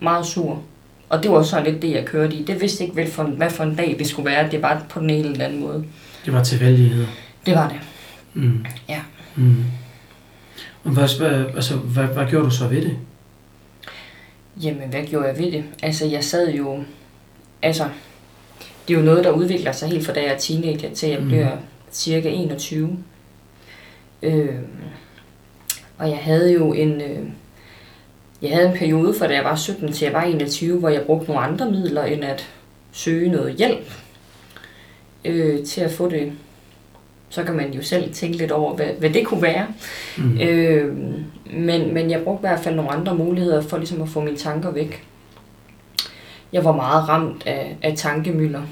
meget 0.01 0.27
sur. 0.27 0.63
Og 1.09 1.23
det 1.23 1.31
var 1.31 1.43
sådan 1.43 1.73
lidt 1.73 1.83
det, 1.83 1.91
jeg 1.91 2.05
kørte 2.07 2.35
i. 2.37 2.43
Det 2.43 2.61
vidste 2.61 2.85
ikke, 2.85 2.97
vel 2.97 3.11
for, 3.11 3.23
hvad 3.23 3.51
for 3.51 3.65
en 3.65 3.75
dag 3.77 3.97
det 3.99 4.07
skulle 4.07 4.31
være. 4.31 4.51
Det 4.51 4.63
var 4.63 4.83
på 4.89 5.01
den 5.01 5.11
ene 5.11 5.29
eller 5.29 5.45
anden 5.45 5.61
måde. 5.61 5.85
Det 6.25 6.33
var 6.33 6.43
tilfældigheder. 6.45 7.07
Det 7.47 7.55
var 7.55 7.69
det. 7.69 7.79
Mm. 8.35 8.65
Ja. 8.89 9.01
Mm. 9.37 9.65
Og 10.85 10.91
hvad, 10.91 11.19
hvad, 11.19 11.45
altså, 11.55 11.77
hvad, 11.77 12.05
hvad 12.05 12.27
gjorde 12.27 12.45
du 12.45 12.51
så 12.51 12.69
ved 12.69 12.83
det? 12.83 12.97
Jamen, 14.63 14.89
hvad 14.91 15.03
gjorde 15.07 15.27
jeg 15.29 15.39
ved 15.39 15.53
det? 15.53 15.65
Altså, 15.83 16.07
jeg 16.07 16.25
sad 16.25 16.53
jo... 16.53 16.85
Altså, 17.63 17.85
det 18.89 18.95
er 18.95 18.99
jo 18.99 19.05
noget, 19.05 19.25
der 19.25 19.31
udvikler 19.31 19.73
sig 19.73 19.89
helt 19.89 20.07
fra 20.07 20.13
da 20.13 20.21
jeg 20.23 20.33
er 20.35 20.39
teenager 20.39 20.95
til 20.95 21.09
jeg 21.09 21.19
Mhm. 21.19 21.29
bliver 21.29 21.51
cirka 21.93 22.29
21. 22.31 22.99
Øh, 24.23 24.55
og 25.99 26.09
jeg 26.11 26.19
havde 26.19 26.53
jo 26.53 26.73
en... 26.73 27.01
Øh, 27.01 27.19
jeg 28.43 28.51
havde 28.51 28.69
en 28.69 28.79
periode 28.79 29.15
fra 29.19 29.27
da 29.27 29.35
jeg 29.35 29.45
var 29.45 29.55
17 29.57 29.93
til 29.93 30.05
jeg 30.05 30.15
var 30.15 30.23
21, 30.23 30.79
hvor 30.79 30.89
jeg 30.89 31.03
brugte 31.03 31.27
nogle 31.27 31.43
andre 31.43 31.71
midler 31.71 32.05
end 32.05 32.25
at 32.25 32.49
søge 32.93 33.31
noget 33.31 33.55
hjælp 33.55 33.93
øh, 35.25 35.65
til 35.65 35.81
at 35.81 35.91
få 35.91 36.11
det. 36.11 36.33
Så 37.29 37.45
kan 37.45 37.55
man 37.55 37.73
jo 37.73 37.83
selv 37.83 38.13
tænke 38.13 38.39
lidt 38.39 38.51
over, 38.51 38.75
hvad, 38.75 38.87
hvad 38.87 39.11
det 39.11 39.27
kunne 39.27 39.43
være. 39.43 39.67
Mm. 40.19 40.41
Øh, 40.41 40.97
men, 41.53 41.95
men 41.95 42.11
jeg 42.11 42.23
brugte 42.25 42.41
i 42.41 42.49
hvert 42.49 42.61
fald 42.61 42.75
nogle 42.75 42.91
andre 42.91 43.15
muligheder 43.15 43.61
for 43.61 43.77
ligesom 43.77 44.03
at 44.03 44.09
få 44.09 44.21
mine 44.21 44.37
tanker 44.37 44.71
væk. 44.71 45.05
Jeg 46.53 46.65
var 46.65 46.73
meget 46.73 47.09
ramt 47.09 47.47
af, 47.47 47.77
af 47.83 47.95
tankemøller. 47.97 48.63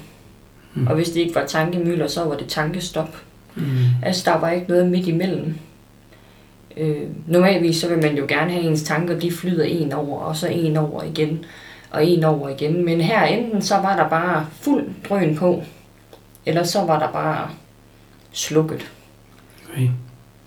Mm. 0.73 0.87
Og 0.87 0.95
hvis 0.95 1.09
det 1.09 1.19
ikke 1.19 1.35
var 1.35 1.45
tankemøller, 1.45 2.07
så 2.07 2.23
var 2.23 2.37
det 2.37 2.47
tankestop. 2.47 3.17
Mm. 3.55 3.63
Altså, 4.03 4.31
der 4.31 4.39
var 4.39 4.51
ikke 4.51 4.67
noget 4.67 4.91
midt 4.91 5.07
imellem. 5.07 5.55
Øh, 6.79 7.01
normalvis 7.27 7.77
så 7.77 7.87
vil 7.89 8.01
man 8.01 8.17
jo 8.17 8.25
gerne 8.27 8.51
have 8.51 8.63
ens 8.63 8.83
tanker, 8.83 9.19
de 9.19 9.31
flyder 9.31 9.63
en 9.63 9.93
over, 9.93 10.19
og 10.19 10.35
så 10.35 10.47
en 10.47 10.77
over 10.77 11.03
igen, 11.03 11.45
og 11.91 12.05
en 12.05 12.23
over 12.23 12.49
igen. 12.49 12.85
Men 12.85 13.01
her 13.01 13.23
enten 13.25 13.61
så 13.61 13.75
var 13.75 13.95
der 13.95 14.09
bare 14.09 14.45
fuld 14.61 14.83
drøn 15.09 15.35
på, 15.35 15.63
eller 16.45 16.63
så 16.63 16.81
var 16.81 16.99
der 16.99 17.11
bare 17.11 17.49
slukket. 18.31 18.91
Okay. 19.73 19.89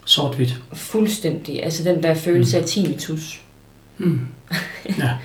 Sort-hvidt. 0.05 0.62
Fuldstændig. 0.73 1.65
Altså 1.65 1.85
den 1.85 2.03
der 2.03 2.15
følelse 2.15 2.59
af 2.59 2.65
tinnitus. 2.65 3.41
Mm. 3.99 4.21
Ja. 4.99 5.11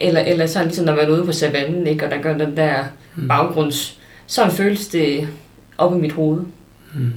Eller, 0.00 0.20
eller 0.20 0.46
sådan 0.46 0.66
ligesom 0.68 0.84
når 0.86 0.94
man 0.94 1.04
er 1.04 1.08
ude 1.10 1.24
på 1.24 1.32
savannen, 1.32 1.86
ikke? 1.86 2.04
og 2.04 2.10
der 2.10 2.22
gør 2.22 2.38
den 2.38 2.56
der 2.56 2.84
Mm. 3.16 3.28
baggrunds... 3.28 3.98
Sådan 4.26 4.52
føles 4.52 4.88
det 4.88 5.28
op 5.78 5.94
i 5.96 5.98
mit 6.00 6.12
hoved. 6.12 6.40
Mm. 6.94 7.12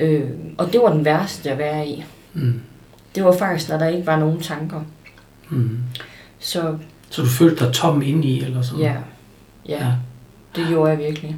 Øh, 0.00 0.30
og 0.58 0.72
det 0.72 0.80
var 0.80 0.92
den 0.92 1.04
værste 1.04 1.50
at 1.50 1.58
være 1.58 1.88
i. 1.88 2.04
Mm. 2.34 2.60
Det 3.16 3.24
var 3.24 3.32
faktisk, 3.36 3.68
når 3.70 3.78
der 3.78 3.88
ikke 3.88 4.06
var 4.06 4.18
nogen 4.18 4.40
tanker. 4.40 4.80
Mm. 5.50 5.78
Så 6.38 6.78
Så 7.10 7.22
du 7.22 7.28
følte 7.28 7.64
dig 7.64 7.72
tom 7.74 8.02
indeni, 8.02 8.42
eller 8.44 8.62
sådan? 8.62 8.80
ja, 8.84 8.94
ja, 9.68 9.86
ja. 9.86 9.92
det 10.56 10.66
gjorde 10.68 10.90
jeg 10.90 10.98
virkelig. 10.98 11.36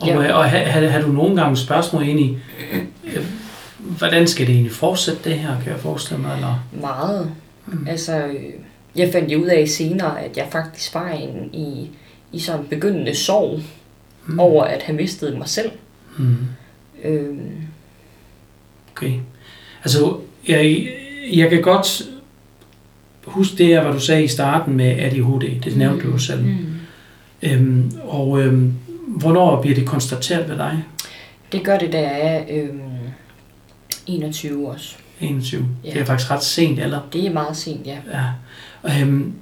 Og, 0.00 0.06
Ja. 0.08 0.32
og 0.34 0.50
har, 0.50 0.58
har, 0.58 0.86
har 0.88 1.00
du 1.00 1.08
nogle 1.08 1.36
gange 1.42 1.56
spørgsmål 1.56 2.08
ind 2.08 2.20
i, 2.20 2.38
øh, 2.72 3.24
hvordan 3.78 4.26
skal 4.26 4.46
det 4.46 4.52
egentlig 4.54 4.72
fortsætte 4.72 5.30
det 5.30 5.38
her, 5.38 5.60
kan 5.62 5.72
jeg 5.72 5.80
forestille 5.80 6.22
mig? 6.22 6.34
Eller? 6.34 6.64
Meget. 6.80 7.32
Mm. 7.66 7.86
Altså, 7.88 8.30
jeg 8.96 9.08
fandt 9.12 9.32
jo 9.32 9.38
ud 9.42 9.46
af 9.46 9.68
senere, 9.68 10.20
at 10.24 10.36
jeg 10.36 10.48
faktisk 10.52 10.94
var 10.94 11.08
en, 11.08 11.54
i, 11.54 11.90
i 12.32 12.38
sådan 12.38 12.60
en 12.60 12.66
begyndende 12.66 13.14
sorg 13.14 13.60
Mm. 14.28 14.38
over 14.38 14.64
at 14.64 14.82
have 14.82 14.96
mistet 14.96 15.38
mig 15.38 15.48
selv. 15.48 15.70
Mm. 16.18 16.36
Øh, 17.04 17.36
Okay. 18.92 19.12
Altså, 19.84 20.16
jeg, 20.48 20.88
jeg 21.32 21.50
kan 21.50 21.62
godt 21.62 22.02
huske 23.24 23.56
det 23.58 23.66
her, 23.66 23.82
hvad 23.82 23.92
du 23.92 24.00
sagde 24.00 24.24
i 24.24 24.28
starten 24.28 24.76
med 24.76 24.86
ADHD. 24.98 25.60
Det 25.64 25.76
nævnte 25.76 26.06
du 26.06 26.10
jo 26.12 26.18
selv. 26.18 26.42
mm. 26.44 26.66
Øhm, 27.42 27.92
og 28.04 28.40
øhm, 28.40 28.72
hvornår 29.08 29.60
bliver 29.62 29.74
det 29.74 29.86
konstateret 29.86 30.48
ved 30.48 30.56
dig? 30.56 30.84
Det 31.52 31.64
gør 31.64 31.78
det, 31.78 31.92
da 31.92 32.00
jeg 32.00 32.20
er 32.48 32.62
øh, 32.62 32.68
21 34.06 34.68
også. 34.70 34.96
21. 35.20 35.66
Ja. 35.84 35.90
Det 35.90 36.00
er 36.00 36.04
faktisk 36.04 36.30
ret 36.30 36.42
sent, 36.42 36.80
eller? 36.80 37.00
Det 37.12 37.26
er 37.26 37.32
meget 37.32 37.56
sent, 37.56 37.86
ja. 37.86 37.96
Ja. 38.12 39.00
Øhm, 39.00 39.32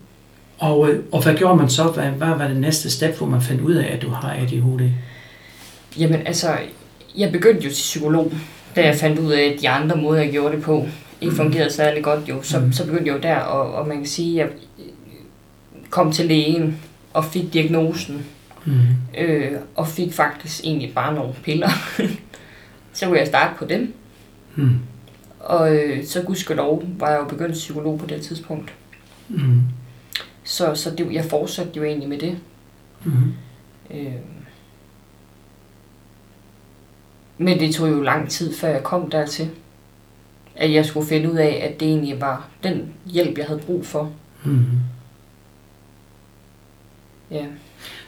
og, 0.58 0.90
øh, 0.90 1.02
og 1.12 1.22
hvad 1.22 1.34
gjorde 1.34 1.56
man 1.56 1.68
så? 1.70 1.84
Hvad, 1.84 2.04
hvad 2.04 2.28
var 2.28 2.48
det 2.48 2.56
næste 2.56 2.90
step, 2.90 3.16
hvor 3.18 3.26
man 3.26 3.42
fandt 3.42 3.60
ud 3.60 3.74
af, 3.74 3.92
at 3.94 4.02
du 4.02 4.08
har 4.10 4.32
ADHD? 4.32 4.90
Jamen 5.98 6.26
altså, 6.26 6.56
jeg 7.16 7.32
begyndte 7.32 7.62
jo 7.64 7.68
til 7.68 7.74
psykolog, 7.74 8.32
da 8.76 8.86
jeg 8.86 8.96
fandt 8.96 9.18
ud 9.18 9.32
af, 9.32 9.42
at 9.42 9.60
de 9.60 9.68
andre 9.68 9.96
måder, 9.96 10.22
jeg 10.22 10.30
gjorde 10.32 10.56
det 10.56 10.62
på, 10.64 10.86
ikke 11.20 11.30
Mhm. 11.34 11.36
fungerede 11.36 11.72
særlig 11.72 12.02
godt 12.04 12.28
jo. 12.28 12.42
Så, 12.42 12.60
Mhm. 12.60 12.72
så 12.72 12.84
begyndte 12.86 13.06
jeg 13.06 13.14
jo 13.14 13.20
der, 13.22 13.36
og, 13.36 13.74
og 13.74 13.88
man 13.88 13.96
kan 13.96 14.06
sige, 14.06 14.42
at 14.42 14.48
jeg 14.48 14.84
kom 15.90 16.12
til 16.12 16.26
lægen 16.26 16.78
og 17.12 17.24
fik 17.24 17.52
diagnosen, 17.52 18.26
Mm. 18.66 18.72
øh, 19.18 19.52
og 19.74 19.88
fik 19.88 20.12
faktisk 20.12 20.60
egentlig 20.64 20.92
bare 20.94 21.14
nogle 21.14 21.32
piller. 21.42 21.68
så 22.92 23.06
kunne 23.06 23.18
jeg 23.18 23.26
starte 23.26 23.54
på 23.58 23.64
dem, 23.64 23.94
Mm. 24.56 24.78
og 25.40 25.74
øh, 25.76 26.04
så 26.06 26.22
gudskelov 26.22 26.82
var 26.98 27.10
jeg 27.10 27.18
jo 27.20 27.24
begyndt 27.24 27.52
psykolog 27.52 27.98
på 27.98 28.06
det 28.06 28.22
tidspunkt. 28.22 28.72
Mm. 29.28 29.60
Så, 30.44 30.74
så 30.74 30.90
det, 30.90 31.12
jeg 31.12 31.24
fortsatte 31.24 31.72
jo 31.76 31.84
egentlig 31.84 32.08
med 32.08 32.18
det. 32.18 32.36
Mm. 33.04 33.12
Øh, 33.90 34.12
men 37.38 37.58
det 37.60 37.74
tog 37.74 37.88
jo 37.90 38.02
lang 38.02 38.30
tid, 38.30 38.54
før 38.54 38.68
jeg 38.68 38.82
kom 38.82 39.10
dertil. 39.10 39.48
At 40.56 40.72
jeg 40.72 40.86
skulle 40.86 41.08
finde 41.08 41.32
ud 41.32 41.36
af, 41.36 41.68
at 41.70 41.80
det 41.80 41.88
egentlig 41.88 42.20
var 42.20 42.48
den 42.62 42.92
hjælp, 43.06 43.38
jeg 43.38 43.46
havde 43.46 43.60
brug 43.66 43.86
for. 43.86 44.10
Mm. 44.44 44.64
Ja. 47.30 47.44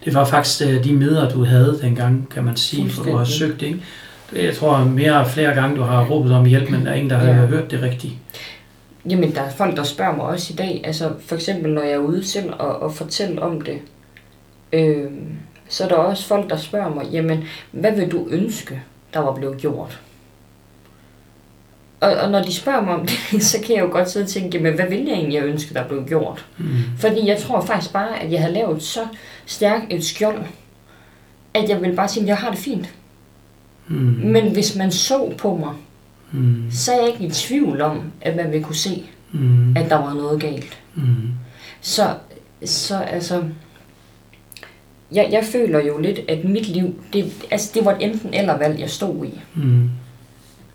Det 0.05 0.15
var 0.15 0.25
faktisk 0.25 0.63
øh, 0.69 0.85
de 0.85 0.93
møder, 0.93 1.31
du 1.31 1.45
havde 1.45 1.79
dengang, 1.83 2.29
kan 2.31 2.45
man 2.45 2.57
sige, 2.57 2.91
for 2.91 3.03
du 3.05 3.17
har 3.17 3.25
søgt, 3.25 3.63
ikke? 3.63 3.83
Jeg 4.37 4.57
tror 4.57 4.79
mere 4.85 5.17
og 5.21 5.27
flere 5.27 5.55
gange, 5.55 5.77
du 5.77 5.83
har 5.83 6.07
råbet 6.07 6.33
om 6.33 6.45
hjælp, 6.45 6.71
men 6.71 6.85
der 6.87 6.91
er 6.91 6.95
ingen, 6.95 7.11
der 7.11 7.17
har 7.19 7.27
Ja. 7.27 7.35
hørt 7.47 7.71
det 7.71 7.83
rigtigt. 7.83 8.13
Jamen, 9.11 9.35
der 9.35 9.41
er 9.41 9.51
folk, 9.51 9.77
der 9.77 9.83
spørger 9.83 10.17
mig 10.17 10.25
også 10.25 10.53
i 10.53 10.57
dag. 10.57 10.81
Altså, 10.85 11.13
for 11.27 11.35
eksempel, 11.35 11.73
når 11.73 11.83
jeg 11.83 11.93
er 11.93 11.99
ude 11.99 12.27
selv 12.27 12.53
og, 12.59 12.83
og 12.83 12.95
fortælle 12.95 13.43
om 13.43 13.61
det. 13.61 13.79
Øh, 14.73 15.11
så 15.69 15.85
er 15.85 15.89
der 15.89 15.95
også 15.97 16.27
folk, 16.27 16.51
der 16.51 16.57
spørger 16.57 16.95
mig, 16.95 17.07
jamen, 17.13 17.45
hvad 17.73 17.97
vil 17.97 18.11
du 18.13 18.27
ønske, 18.31 18.83
der 19.17 19.23
var 19.23 19.35
blevet 19.35 19.59
gjort? 19.59 20.01
Og, 22.01 22.11
og 22.17 22.31
når 22.31 22.43
de 22.43 22.55
spørger 22.55 22.81
mig 22.81 22.95
om 22.95 23.07
det, 23.07 23.43
så 23.51 23.59
kan 23.67 23.77
jeg 23.77 23.83
jo 23.85 23.89
godt 23.91 24.11
sidde 24.11 24.25
og 24.25 24.29
tænke, 24.31 24.57
jamen, 24.59 24.75
hvad 24.75 24.89
vil 24.89 25.05
jeg 25.05 25.13
egentlig 25.15 25.43
ønske, 25.43 25.75
der 25.75 25.89
blev 25.89 26.07
gjort? 26.07 26.47
Mm. 26.59 26.67
Fordi 26.99 27.27
jeg 27.27 27.39
tror 27.39 27.61
faktisk 27.61 27.93
bare, 27.93 28.23
at 28.23 28.33
jeg 28.33 28.43
har 28.43 28.49
lavet 28.49 28.83
så 28.83 29.01
stærkt 29.47 29.85
et 29.93 30.05
skjold, 30.05 30.43
at 31.55 31.69
jeg 31.69 31.83
vil 31.83 31.97
bare 31.97 32.09
sige, 32.09 32.23
at 32.23 32.29
jeg 32.29 32.37
har 32.37 32.51
det 32.51 32.59
fint. 32.59 32.95
Mm. 33.89 33.97
Men 34.25 34.53
hvis 34.53 34.77
man 34.77 34.93
så 34.93 35.33
på 35.39 35.57
mig, 35.57 35.73
Mm. 36.33 36.63
så 36.71 36.93
er 36.93 36.97
jeg 37.01 37.09
ikke 37.13 37.25
i 37.25 37.31
tvivl 37.31 37.81
om, 37.81 38.13
at 38.21 38.37
man 38.37 38.53
vil 38.53 38.65
kunne 38.65 38.77
se, 38.77 39.05
Mm. 39.33 39.77
at 39.77 39.91
der 39.91 39.97
var 39.97 40.15
noget 40.15 40.41
galt. 40.41 40.79
Mm. 40.95 41.03
Så, 41.81 42.15
så 42.65 42.97
altså, 42.99 43.43
jeg, 45.13 45.29
jeg 45.33 45.45
føler 45.45 45.85
jo 45.85 45.99
lidt, 45.99 46.19
at 46.29 46.45
mit 46.45 46.69
liv, 46.69 46.95
det, 47.13 47.33
altså 47.51 47.71
det 47.75 47.85
var 47.85 47.93
et 47.93 48.03
enten 48.03 48.35
eller 48.35 48.59
valg, 48.59 48.81
jeg 48.81 48.91
stod 48.91 49.25
i. 49.27 49.41
Mm. 49.55 49.91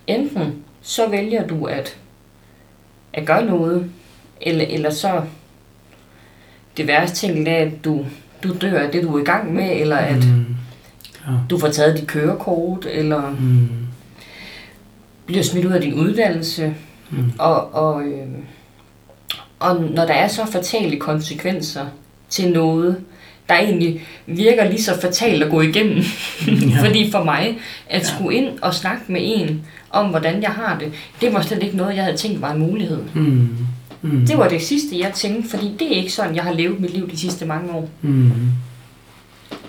Enten 0.07 0.55
så 0.81 1.09
vælger 1.09 1.47
du 1.47 1.65
at, 1.65 1.97
at 3.13 3.25
gøre 3.25 3.45
noget, 3.45 3.89
eller, 4.41 4.65
eller 4.69 4.89
så 4.89 5.21
det 6.77 6.87
værste 6.87 7.15
ting 7.17 7.47
er, 7.47 7.55
at 7.57 7.71
du, 7.85 8.05
du 8.43 8.49
dør 8.61 8.79
af 8.79 8.91
det, 8.91 9.03
du 9.03 9.17
er 9.17 9.21
i 9.21 9.25
gang 9.25 9.53
med, 9.53 9.81
eller 9.81 9.97
at 9.97 10.25
Mm. 10.27 10.45
Ja. 11.27 11.31
du 11.49 11.57
får 11.57 11.67
taget 11.69 11.97
dit 11.97 12.07
kørekort, 12.07 12.85
eller 12.91 13.29
Mm. 13.39 13.69
bliver 15.25 15.43
smidt 15.43 15.65
ud 15.65 15.71
af 15.71 15.81
din 15.81 15.93
uddannelse. 15.93 16.75
Mm. 17.09 17.31
Og, 17.39 17.73
og, 17.73 18.03
øh, 18.03 18.27
og 19.59 19.81
når 19.83 20.05
der 20.05 20.13
er 20.13 20.27
så 20.27 20.45
fatale 20.45 20.99
konsekvenser 20.99 21.85
til 22.29 22.51
noget, 22.51 22.97
der 23.51 23.57
egentlig 23.57 24.01
virker 24.27 24.69
lige 24.69 24.83
så 24.83 25.01
fatalt 25.01 25.43
at 25.43 25.49
gå 25.49 25.61
igennem. 25.61 26.03
Ja. 26.47 26.79
Fordi 26.85 27.11
for 27.11 27.23
mig, 27.23 27.57
at 27.89 28.07
skulle 28.07 28.37
ind 28.37 28.47
og 28.61 28.73
snakke 28.73 29.03
med 29.07 29.21
en 29.23 29.61
om, 29.89 30.07
hvordan 30.07 30.41
jeg 30.41 30.49
har 30.49 30.77
det, 30.79 30.93
det 31.21 31.33
var 31.33 31.41
slet 31.41 31.63
ikke 31.63 31.77
noget, 31.77 31.95
jeg 31.95 32.03
havde 32.03 32.17
tænkt 32.17 32.41
var 32.41 32.51
en 32.51 32.59
mulighed. 32.59 32.99
Mm. 33.13 33.49
Mm. 34.01 34.25
Det 34.27 34.37
var 34.37 34.47
det 34.47 34.61
sidste, 34.61 34.99
jeg 34.99 35.11
tænkte, 35.13 35.49
fordi 35.49 35.71
det 35.79 35.87
er 35.93 35.95
ikke 35.95 36.13
sådan, 36.13 36.35
jeg 36.35 36.43
har 36.43 36.53
levet 36.53 36.79
mit 36.79 36.93
liv 36.93 37.11
de 37.11 37.17
sidste 37.17 37.45
mange 37.45 37.71
år. 37.71 37.89
Mm. 38.01 38.31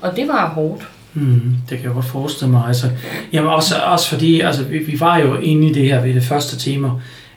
Og 0.01 0.17
det 0.17 0.29
var 0.29 0.49
hårdt. 0.49 0.89
Mm, 1.15 1.57
det 1.69 1.79
kan 1.79 1.87
jeg 1.87 1.95
godt 1.95 2.05
forestille 2.05 2.51
mig. 2.51 2.65
Altså, 2.67 2.91
jamen 3.33 3.51
også, 3.51 3.75
også 3.77 4.09
fordi, 4.09 4.41
altså, 4.41 4.65
vi, 4.65 4.79
vi 4.79 5.01
var 5.01 5.19
jo 5.19 5.37
inde 5.37 5.69
i 5.69 5.73
det 5.73 5.85
her 5.85 6.03
ved 6.03 6.15
det 6.15 6.23
første 6.23 6.59
tema, 6.59 6.91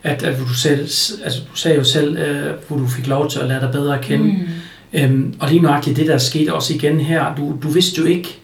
at, 0.04 0.24
at 0.24 0.40
du, 0.40 0.54
selv, 0.54 0.80
altså, 1.24 1.42
du 1.52 1.56
sagde 1.56 1.78
jo 1.78 1.84
selv, 1.84 2.18
øh, 2.18 2.54
hvor 2.68 2.78
du 2.78 2.88
fik 2.88 3.08
lov 3.08 3.30
til 3.30 3.40
at 3.40 3.48
lære 3.48 3.62
dig 3.62 3.72
bedre 3.72 3.98
at 3.98 4.06
kende. 4.06 4.26
Mm. 4.26 4.48
Øhm, 4.94 5.34
og 5.40 5.50
lige 5.50 5.62
nøjagtigt 5.62 5.98
det, 5.98 6.08
der 6.08 6.18
skete 6.18 6.54
også 6.54 6.74
igen 6.74 7.00
her, 7.00 7.36
du, 7.36 7.54
du 7.64 7.68
vidste 7.68 8.02
jo 8.02 8.08
ikke, 8.08 8.38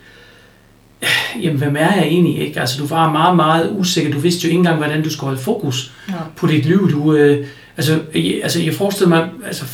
jamen 1.44 1.58
hvem 1.58 1.76
er 1.76 1.94
jeg 1.96 2.04
egentlig 2.04 2.40
ikke? 2.40 2.60
Altså 2.60 2.82
du 2.82 2.86
var 2.88 3.12
meget, 3.12 3.36
meget 3.36 3.70
usikker. 3.78 4.12
Du 4.12 4.20
vidste 4.20 4.44
jo 4.44 4.50
ikke 4.50 4.58
engang, 4.58 4.78
hvordan 4.78 5.04
du 5.04 5.10
skulle 5.10 5.28
holde 5.28 5.42
fokus 5.42 5.92
Ja. 6.10 6.14
på 6.36 6.48
dit 6.48 6.66
liv. 6.66 6.92
Du, 6.92 7.14
øh, 7.14 7.48
altså, 7.78 8.00
jeg, 8.16 8.40
altså 8.44 8.62
jeg 8.62 8.74
forestiller 8.74 9.10
mig, 9.10 9.30
altså 9.46 9.66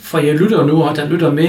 for 0.00 0.18
jeg 0.18 0.34
lytter 0.34 0.66
nu, 0.66 0.82
og 0.82 0.96
der 0.96 1.08
lytter 1.08 1.32
med, 1.32 1.48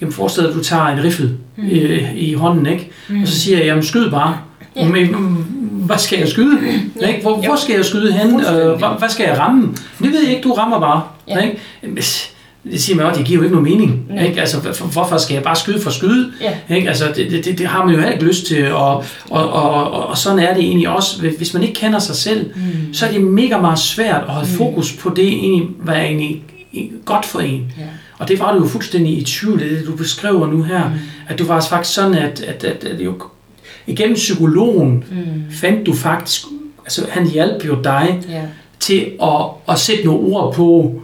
jamen 0.00 0.12
forestil 0.12 0.42
dig, 0.42 0.50
at 0.50 0.56
du 0.56 0.62
tager 0.62 0.86
en 0.86 1.04
riffel 1.04 1.36
mm. 1.56 1.68
øh, 1.70 2.14
i 2.16 2.34
hånden, 2.34 2.66
ikke? 2.66 2.90
Mm. 3.08 3.22
Og 3.22 3.28
så 3.28 3.40
siger 3.40 3.58
jeg, 3.58 3.66
jamen 3.66 3.82
skyd 3.84 4.10
bare. 4.10 4.38
Ja. 4.76 4.88
Men, 4.88 5.10
mm, 5.10 5.34
hvad 5.86 5.98
skal 5.98 6.18
jeg 6.18 6.28
skyde? 6.28 6.58
Ja. 7.00 7.06
Ikke? 7.08 7.22
Hvor, 7.22 7.36
hvor 7.36 7.56
skal 7.56 7.74
jeg 7.76 7.84
skyde 7.84 8.12
hen? 8.12 8.40
Øh, 8.40 8.78
hvad, 8.78 8.98
hvad 8.98 9.08
skal 9.08 9.26
jeg 9.28 9.38
ramme? 9.38 9.74
Det 10.02 10.12
ved 10.12 10.22
jeg 10.22 10.30
ikke, 10.30 10.42
du 10.42 10.52
rammer 10.52 10.80
bare. 10.80 11.02
Ja. 11.28 11.38
Ikke? 11.40 11.58
Det 12.72 12.82
siger 12.82 12.96
man 12.96 13.06
også, 13.06 13.18
det 13.18 13.26
giver 13.26 13.38
jo 13.38 13.42
ikke 13.44 13.56
nogen 13.56 13.70
mening. 13.72 14.06
Nej. 14.10 14.26
Ikke? 14.26 14.40
Altså, 14.40 14.60
hvor- 14.60 14.86
hvorfor 14.92 15.16
skal 15.16 15.34
jeg 15.34 15.42
bare 15.42 15.56
skyde 15.56 15.80
for 15.80 15.90
skyde? 15.90 16.32
Ja. 16.68 16.76
Ikke? 16.76 16.88
Altså, 16.88 17.04
det, 17.16 17.44
det, 17.44 17.58
det, 17.58 17.66
har 17.66 17.84
man 17.84 17.94
jo 17.94 18.00
heller 18.00 18.12
ikke 18.14 18.24
lyst 18.26 18.46
til, 18.46 18.72
og, 18.72 18.94
og, 19.30 19.52
og, 19.52 19.90
og, 19.90 20.06
og 20.06 20.18
sådan 20.18 20.38
er 20.38 20.54
det 20.54 20.62
egentlig 20.64 20.88
også. 20.88 21.28
Hvis 21.38 21.54
man 21.54 21.62
ikke 21.62 21.74
kender 21.74 21.98
sig 21.98 22.16
selv, 22.16 22.50
mm. 22.56 22.94
så 22.94 23.06
er 23.06 23.10
det 23.12 23.20
mega 23.20 23.60
meget 23.60 23.78
svært 23.78 24.22
at 24.28 24.34
holde 24.34 24.48
mm. 24.50 24.56
fokus 24.56 24.92
på 24.92 25.10
det, 25.16 25.28
egentlig, 25.28 25.68
hvad 25.78 25.94
er 25.94 26.00
egentlig 26.00 26.42
godt 27.04 27.26
for 27.26 27.40
en. 27.40 27.72
Ja. 27.78 27.82
Og 28.18 28.28
det 28.28 28.38
var 28.40 28.52
du 28.52 28.58
jo 28.62 28.66
fuldstændig 28.68 29.18
i 29.18 29.24
tvivl, 29.24 29.60
det, 29.60 29.70
det 29.70 29.86
du 29.86 29.96
beskriver 29.96 30.46
nu 30.46 30.62
her, 30.62 30.88
mm. 30.88 30.94
at 31.28 31.38
du 31.38 31.44
var 31.46 31.60
faktisk 31.70 31.94
sådan, 31.94 32.14
at, 32.14 32.40
at, 32.40 32.64
at, 32.64 32.84
at 32.84 33.00
jo, 33.00 33.14
igennem 33.86 34.14
psykologen 34.14 35.04
mm. 35.10 35.52
fandt 35.52 35.86
du 35.86 35.94
faktisk, 35.94 36.42
altså 36.84 37.06
han 37.10 37.26
hjalp 37.30 37.66
jo 37.66 37.78
dig 37.84 38.20
Ja. 38.30 38.42
til 38.80 39.06
at, 39.22 39.28
at 39.68 39.78
sætte 39.78 40.04
nogle 40.04 40.20
ord 40.20 40.54
på, 40.54 41.00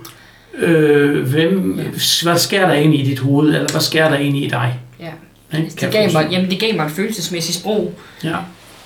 øh, 0.54 1.28
hvem, 1.30 1.80
hvad 2.23 2.38
sker 2.38 2.66
der 2.66 2.75
egentlig 2.75 3.00
i 3.00 3.04
dit 3.04 3.18
hoved, 3.18 3.54
eller 3.54 3.71
hvad 3.71 3.80
sker 3.80 4.09
der 4.09 4.16
egentlig 4.16 4.44
i 4.44 4.49
dig? 4.49 4.78
ja. 5.00 5.12
Ikke? 5.59 5.71
Det 5.71 5.78
Kan 5.78 5.87
jeg 5.87 5.92
gav, 5.92 6.02
mig, 6.02 6.12
forestille 6.12 6.37
jamen, 6.37 6.50
det 6.50 6.61
gav 6.61 6.76
mig 6.76 6.87
et 6.87 6.92
følelsesmæssigt 6.92 7.59
sprog. 7.59 7.94
Ja. 8.25 8.37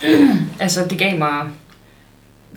Altså, 0.60 0.86
det 0.90 0.98
gav 0.98 1.18
mig... 1.18 1.46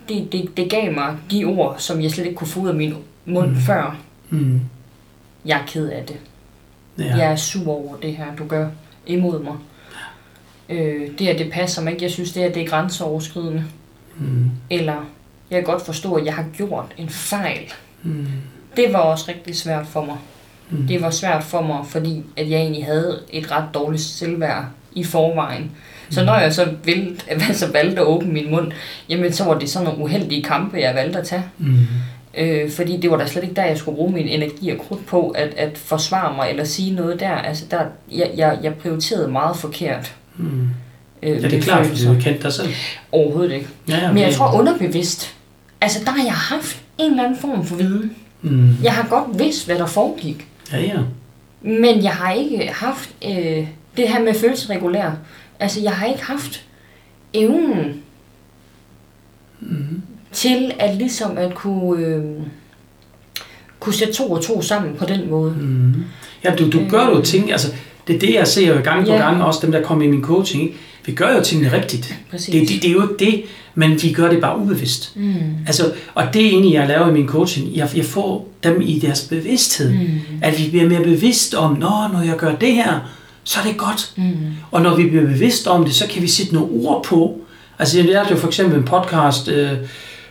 Det, 0.09 0.31
det, 0.31 0.57
det 0.57 0.69
gav 0.69 0.93
mig 0.93 1.15
de 1.31 1.45
ord, 1.45 1.75
som 1.77 2.01
jeg 2.01 2.11
slet 2.11 2.25
ikke 2.25 2.35
kunne 2.35 2.47
få 2.47 2.59
ud 2.59 2.69
af 2.69 2.75
min 2.75 2.95
mund 3.25 3.49
mm. 3.49 3.61
før. 3.61 3.97
Mm. 4.29 4.61
Jeg 5.45 5.59
er 5.59 5.65
ked 5.67 5.89
af 5.89 6.03
det. 6.07 6.15
Ja. 6.97 7.03
Ja. 7.03 7.15
Jeg 7.15 7.31
er 7.31 7.35
sur 7.35 7.67
over 7.67 7.95
det 7.95 8.17
her, 8.17 8.25
du 8.37 8.47
gør 8.47 8.69
imod 9.07 9.43
mig. 9.43 9.55
Øh, 10.69 11.07
det 11.19 11.27
her, 11.27 11.37
det 11.37 11.51
passer 11.51 11.81
mig 11.81 11.93
ikke. 11.93 12.03
Jeg 12.03 12.11
synes, 12.11 12.31
det 12.31 12.43
her, 12.43 12.51
det 12.51 12.63
er 12.63 12.67
grænseoverskridende. 12.67 13.63
Mm. 14.17 14.51
Eller, 14.69 15.05
jeg 15.49 15.57
kan 15.57 15.63
godt 15.63 15.85
forstå, 15.85 16.13
at 16.13 16.25
jeg 16.25 16.33
har 16.33 16.45
gjort 16.53 16.93
en 16.97 17.09
fejl. 17.09 17.73
Mm. 18.03 18.27
Det 18.85 18.93
var 18.93 18.99
også 18.99 19.25
rigtig 19.27 19.55
svært 19.55 19.87
for 19.87 20.05
mig. 20.05 20.15
Mm. 20.69 20.87
Det 20.87 21.01
var 21.01 21.09
svært 21.09 21.43
for 21.43 21.61
mig, 21.61 21.77
fordi 21.89 22.23
at 22.37 22.49
jeg 22.49 22.59
egentlig 22.59 22.85
havde 22.85 23.19
et 23.29 23.51
ret 23.51 23.63
dårligt 23.73 24.01
selvværd 24.03 24.65
i 24.93 25.03
forvejen. 25.03 25.71
Så 26.09 26.23
når 26.25 26.37
jeg 26.37 26.53
så 26.53 26.67
valgte, 26.85 27.23
altså 27.49 27.71
valgte 27.71 28.01
at 28.01 28.07
åbne 28.07 28.31
min 28.33 28.51
mund, 28.51 28.71
jamen 29.09 29.33
så 29.33 29.43
var 29.43 29.59
det 29.59 29.69
sådan 29.69 29.87
nogle 29.87 30.03
uheldige 30.03 30.43
kampe, 30.43 30.77
jeg 30.77 30.95
valgte 30.95 31.19
at 31.19 31.27
tage. 31.27 31.43
Mm. 31.57 31.77
Øh, 32.37 32.71
fordi 32.71 32.97
det 32.97 33.11
var 33.11 33.17
da 33.17 33.27
slet 33.27 33.43
ikke 33.43 33.55
der, 33.55 33.65
jeg 33.65 33.77
skulle 33.77 33.95
bruge 33.95 34.11
min 34.13 34.27
energi 34.27 34.69
og 34.69 34.77
krudt 34.87 35.05
på 35.05 35.29
at, 35.29 35.53
at 35.57 35.77
forsvare 35.77 36.35
mig 36.35 36.49
eller 36.49 36.63
sige 36.63 36.95
noget 36.95 37.19
der. 37.19 37.31
Altså 37.31 37.65
der, 37.71 37.79
jeg, 38.11 38.31
jeg, 38.37 38.57
jeg 38.63 38.73
prioriterede 38.75 39.27
meget 39.27 39.57
forkert. 39.57 40.15
Mm. 40.37 40.67
Øh, 41.23 41.29
Ja, 41.29 41.35
det 41.35 41.45
er 41.45 41.49
mine 41.49 41.61
klart, 41.61 41.85
fordi 41.85 42.05
du 42.05 42.13
kendte 42.13 42.43
dig 42.43 42.53
selv. 42.53 42.69
Overhovedet 43.11 43.53
ikke. 43.55 43.67
Ja, 43.89 43.97
ja, 43.97 44.07
Men 44.07 44.17
jeg 44.17 44.27
det- 44.27 44.35
tror 44.35 44.53
underbevidst, 44.59 45.35
altså 45.81 45.99
der 46.05 46.11
har 46.11 46.23
jeg 46.23 46.33
haft 46.33 46.81
en 46.97 47.11
eller 47.11 47.23
anden 47.23 47.39
form 47.39 47.65
for 47.65 47.75
viden. 47.75 48.15
Mm. 48.41 48.69
Jeg 48.83 48.93
har 48.93 49.07
godt 49.09 49.39
vidst, 49.39 49.65
hvad 49.65 49.77
der 49.77 49.85
foregik. 49.85 50.47
Ja, 50.71 50.79
ja. 50.81 50.97
Men 51.61 52.03
jeg 52.03 52.11
har 52.11 52.33
ikke 52.33 52.69
haft 52.73 53.09
øh, 53.25 53.67
det 53.97 54.09
her 54.09 54.19
med 54.23 54.33
følelsesregulær. 54.33 55.11
Altså, 55.59 55.81
jeg 55.81 55.91
har 55.91 56.05
ikke 56.07 56.23
haft 56.23 56.65
evnen 57.33 58.01
Mm. 59.61 60.01
til 60.31 60.71
at 60.79 60.95
ligesom 60.95 61.37
at 61.37 61.55
kunne, 61.55 62.05
øh, 62.05 62.23
kunne 63.79 63.93
sætte 63.93 64.13
to 64.13 64.31
og 64.31 64.43
to 64.43 64.61
sammen 64.61 64.95
på 64.95 65.05
den 65.05 65.29
måde. 65.29 65.51
Mm. 65.59 65.93
Ja, 66.43 66.55
du, 66.55 66.69
du 66.71 66.79
gør 66.89 67.05
jo 67.05 67.21
ting, 67.21 67.51
altså 67.51 67.73
det 68.07 68.15
er 68.15 68.19
det, 68.19 68.33
jeg 68.33 68.47
ser 68.47 68.75
jo 68.75 68.81
gang 68.83 69.05
på 69.05 69.11
Ja. 69.13 69.17
gang, 69.17 69.43
også 69.43 69.59
dem, 69.63 69.71
der 69.71 69.81
kommer 69.83 70.05
i 70.05 70.07
min 70.07 70.23
coaching. 70.23 70.63
Ikke? 70.63 70.75
Vi 71.05 71.11
gør 71.11 71.35
jo 71.35 71.43
tingene 71.43 71.73
rigtigt. 71.73 72.15
Præcis. 72.31 72.51
Det, 72.51 72.69
det, 72.69 72.81
det 72.81 72.89
er 72.89 72.93
jo 72.93 73.01
ikke 73.01 73.25
det, 73.25 73.43
men 73.75 74.03
vi 74.03 74.11
gør 74.11 74.29
det 74.29 74.41
bare 74.41 74.59
ubevidst. 74.59 75.15
Mm. 75.15 75.33
Altså, 75.67 75.91
og 76.15 76.33
det 76.33 76.45
er 76.45 76.49
egentlig, 76.49 76.73
jeg 76.73 76.87
laver 76.87 77.09
i 77.09 77.13
min 77.13 77.27
coaching. 77.27 77.75
Jeg, 77.75 77.89
jeg 77.95 78.05
får 78.05 78.47
dem 78.63 78.81
i 78.81 78.99
deres 78.99 79.21
bevidsthed. 79.21 79.91
Mm. 79.91 80.21
At 80.41 80.59
vi 80.59 80.69
bliver 80.69 80.89
mere 80.89 81.03
bevidst 81.03 81.53
om, 81.53 81.71
Nå, 81.77 81.89
når 82.13 82.21
jeg 82.25 82.37
gør 82.37 82.55
det 82.55 82.73
her, 82.73 82.99
så 83.43 83.59
er 83.59 83.63
det 83.63 83.77
godt. 83.77 84.13
Mm. 84.15 84.33
Og 84.71 84.81
når 84.81 84.95
vi 84.95 85.09
bliver 85.09 85.25
bevidst 85.25 85.67
om 85.67 85.85
det, 85.85 85.95
så 85.95 86.07
kan 86.07 86.21
vi 86.21 86.27
sætte 86.27 86.53
nogle 86.53 86.69
ord 86.71 87.03
på. 87.03 87.41
Altså, 87.79 87.97
jeg 87.97 88.05
lærte 88.05 88.29
jo 88.31 88.37
for 88.37 88.47
eksempel 88.47 88.77
en 88.77 88.85
podcast, 88.85 89.47
øh, 89.47 89.71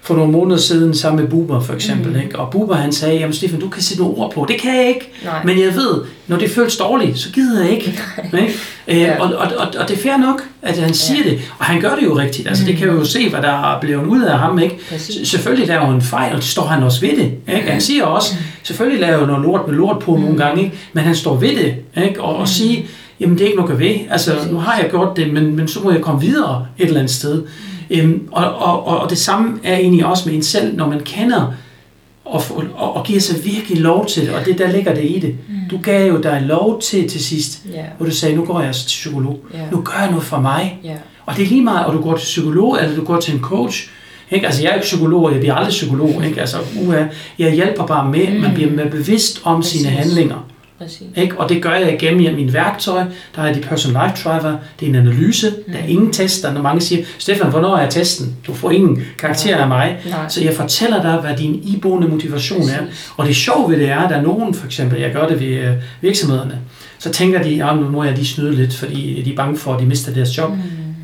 for 0.03 0.15
nogle 0.15 0.33
måneder 0.33 0.57
siden 0.57 0.95
sammen 0.95 1.23
med 1.23 1.31
Buber 1.31 1.61
for 1.61 1.75
eksempel. 1.75 2.13
Mm. 2.13 2.21
Ikke? 2.21 2.39
Og 2.39 2.51
Buber 2.51 2.75
han 2.75 2.93
sagde, 2.93 3.19
jamen 3.19 3.33
Stefan, 3.33 3.61
du 3.61 3.69
kan 3.69 3.83
sætte 3.83 4.03
nogle 4.03 4.17
ord 4.17 4.33
på. 4.33 4.47
Det 4.49 4.61
kan 4.61 4.77
jeg 4.77 4.89
ikke. 4.89 5.13
Nej. 5.25 5.45
Men 5.45 5.59
jeg 5.59 5.75
ved, 5.75 6.03
når 6.27 6.37
det 6.37 6.51
føles 6.51 6.77
dårligt, 6.77 7.19
så 7.19 7.33
gider 7.33 7.63
jeg 7.65 7.71
ikke. 7.71 8.01
ikke? 8.43 8.55
Øh, 8.89 9.01
ja. 9.01 9.21
og, 9.21 9.35
og, 9.35 9.47
og, 9.57 9.67
og, 9.79 9.89
det 9.89 9.99
er 9.99 10.03
fair 10.03 10.17
nok, 10.17 10.43
at 10.63 10.79
han 10.79 10.95
siger 10.95 11.25
ja. 11.25 11.31
det. 11.31 11.41
Og 11.59 11.65
han 11.65 11.81
gør 11.81 11.95
det 11.95 12.03
jo 12.05 12.19
rigtigt. 12.19 12.49
Altså, 12.49 12.65
mm. 12.65 12.67
Det 12.67 12.77
kan 12.77 12.89
vi 12.89 12.93
jo 12.93 13.05
se, 13.05 13.31
hvad 13.31 13.43
der 13.43 13.75
er 13.75 13.81
blevet 13.81 14.07
ud 14.07 14.23
af 14.23 14.39
ham. 14.39 14.59
Ikke? 14.59 14.79
Selvfølgelig 15.25 15.69
laver 15.69 15.85
han 15.85 15.95
en 15.95 16.03
fejl, 16.03 16.33
og 16.33 16.39
det 16.39 16.49
står 16.49 16.67
han 16.67 16.83
også 16.83 17.01
ved 17.01 17.17
det. 17.17 17.33
Ikke? 17.57 17.71
Han 17.71 17.81
siger 17.81 18.05
også, 18.05 18.35
mm. 18.35 18.45
selvfølgelig 18.63 19.01
laver 19.01 19.27
noget 19.27 19.43
lort 19.43 19.69
med 19.69 19.75
lort 19.75 19.99
på 19.99 20.17
mm. 20.17 20.23
nogle 20.23 20.39
gange, 20.39 20.65
ikke? 20.65 20.77
men 20.93 21.05
han 21.05 21.15
står 21.15 21.37
ved 21.37 21.57
det. 21.57 21.75
Ikke? 22.05 22.23
Og, 22.23 22.35
og 22.35 22.41
mm. 22.41 22.47
siger, 22.47 22.83
jamen 23.21 23.39
det 23.39 23.43
er 23.43 23.47
ikke 23.47 23.61
noget 23.61 23.79
ved. 23.79 23.95
Altså, 24.11 24.33
nu 24.51 24.59
har 24.59 24.79
jeg 24.81 24.91
gjort 24.91 25.17
det, 25.17 25.33
men, 25.33 25.57
men 25.57 25.69
så 25.69 25.81
må 25.81 25.91
jeg 25.91 26.01
komme 26.01 26.21
videre 26.21 26.67
et 26.79 26.87
eller 26.87 27.01
andet 27.01 27.15
sted. 27.15 27.43
Øhm, 27.91 28.29
og, 28.33 28.55
og, 28.55 28.87
og 28.87 29.11
det 29.11 29.19
samme 29.19 29.59
er 29.65 29.77
egentlig 29.77 30.07
også 30.07 30.29
med 30.29 30.37
en 30.37 30.43
selv, 30.43 30.77
når 30.77 30.89
man 30.89 31.01
kender 31.01 31.55
og, 32.25 32.43
og, 32.75 32.97
og 32.97 33.05
giver 33.05 33.21
sig 33.21 33.45
virkelig 33.45 33.79
lov 33.79 34.07
til 34.07 34.27
det, 34.27 34.35
og 34.35 34.45
det 34.45 34.59
der 34.59 34.73
ligger 34.73 34.95
det 34.95 35.05
i 35.05 35.19
det. 35.19 35.37
Mm. 35.49 35.55
Du 35.71 35.79
gav 35.83 36.09
jo 36.09 36.21
dig 36.21 36.43
lov 36.43 36.81
til 36.81 37.09
til 37.09 37.25
sidst, 37.25 37.63
yeah. 37.75 37.85
hvor 37.97 38.07
du 38.07 38.13
sagde, 38.13 38.37
nu 38.37 38.45
går 38.45 38.61
jeg 38.61 38.75
til 38.75 38.87
psykolog. 38.87 39.41
Yeah. 39.55 39.73
Nu 39.73 39.81
gør 39.81 40.01
jeg 40.01 40.11
noget 40.11 40.25
for 40.25 40.41
mig. 40.41 40.79
Yeah. 40.87 40.97
Og 41.27 41.37
det 41.37 41.43
er 41.45 41.49
lige 41.49 41.65
meget, 41.65 41.87
om 41.87 41.97
du 41.97 42.03
går 42.03 42.17
til 42.17 42.25
psykolog, 42.25 42.79
eller 42.81 42.97
du 42.97 43.05
går 43.05 43.21
til 43.21 43.35
en 43.35 43.41
coach. 43.41 43.89
Ikke? 44.31 44.47
Altså, 44.47 44.63
jeg 44.63 44.71
er 44.71 44.75
ikke 44.75 44.85
psykolog, 44.85 45.25
og 45.25 45.33
jeg 45.33 45.41
bliver 45.41 45.55
aldrig 45.55 45.71
psykolog. 45.71 46.25
Ikke? 46.27 46.41
Altså, 46.41 46.57
uha, 46.81 47.05
jeg 47.39 47.53
hjælper 47.53 47.87
bare 47.87 48.11
med, 48.11 48.29
mm. 48.29 48.41
man 48.41 48.55
bliver 48.55 48.71
med 48.71 48.91
bevidst 48.91 49.41
om 49.45 49.61
Præcis. 49.61 49.81
sine 49.81 49.91
handlinger. 49.93 50.47
Præcis. 50.79 51.03
Ikke? 51.17 51.41
Og 51.41 51.49
det 51.49 51.63
gør 51.63 51.75
jeg 51.75 51.95
igennem 51.95 52.35
min 52.35 52.53
værktøj. 52.53 53.05
Der 53.37 53.43
er 53.43 53.53
de 53.53 53.61
personal 53.61 54.09
life 54.09 54.29
driver. 54.29 54.57
Det 54.81 54.87
er 54.87 54.91
en 54.91 54.95
analyse. 54.95 55.51
Mm. 55.51 55.73
Der 55.73 55.79
er 55.79 55.87
ingen 55.87 56.13
tester. 56.13 56.53
Når 56.53 56.63
mange 56.63 56.81
siger, 56.81 57.05
Stefan, 57.19 57.51
hvornår 57.51 57.77
er 57.77 57.91
testen? 57.91 58.37
Du 58.47 58.55
får 58.55 58.71
ingen 58.71 59.03
karakter 59.19 59.57
af 59.57 59.69
mig. 59.69 59.99
Nej. 60.11 60.29
Så 60.29 60.45
jeg 60.45 60.55
fortæller 60.55 61.03
dig, 61.03 61.17
hvad 61.17 61.37
din 61.37 61.61
iboende 61.65 62.09
motivation 62.09 62.61
Præcis. 62.61 62.75
er. 62.75 62.83
Og 63.17 63.27
det 63.27 63.37
sjove 63.37 63.71
ved 63.71 63.79
det 63.79 63.89
er, 63.89 63.99
at 63.99 64.11
der 64.11 64.17
er 64.17 64.23
nogen, 64.23 64.55
for 64.55 64.67
eksempel, 64.67 65.01
jeg 65.01 65.13
gør 65.13 65.29
det 65.29 65.41
ved 65.41 65.47
øh, 65.47 65.75
virksomhederne, 66.01 66.59
så 66.99 67.11
tænker 67.11 67.43
de, 67.43 67.65
at 67.65 67.77
nu 67.77 67.89
må 67.89 68.05
jeg 68.05 68.15
lige 68.15 68.27
snyde 68.27 68.55
lidt, 68.55 68.75
fordi 68.75 69.23
de 69.25 69.33
er 69.33 69.37
bange 69.37 69.57
for, 69.57 69.75
at 69.75 69.81
de 69.81 69.87
mister 69.87 70.13
deres 70.13 70.39
job. 70.39 70.51
Mm. 70.51 70.59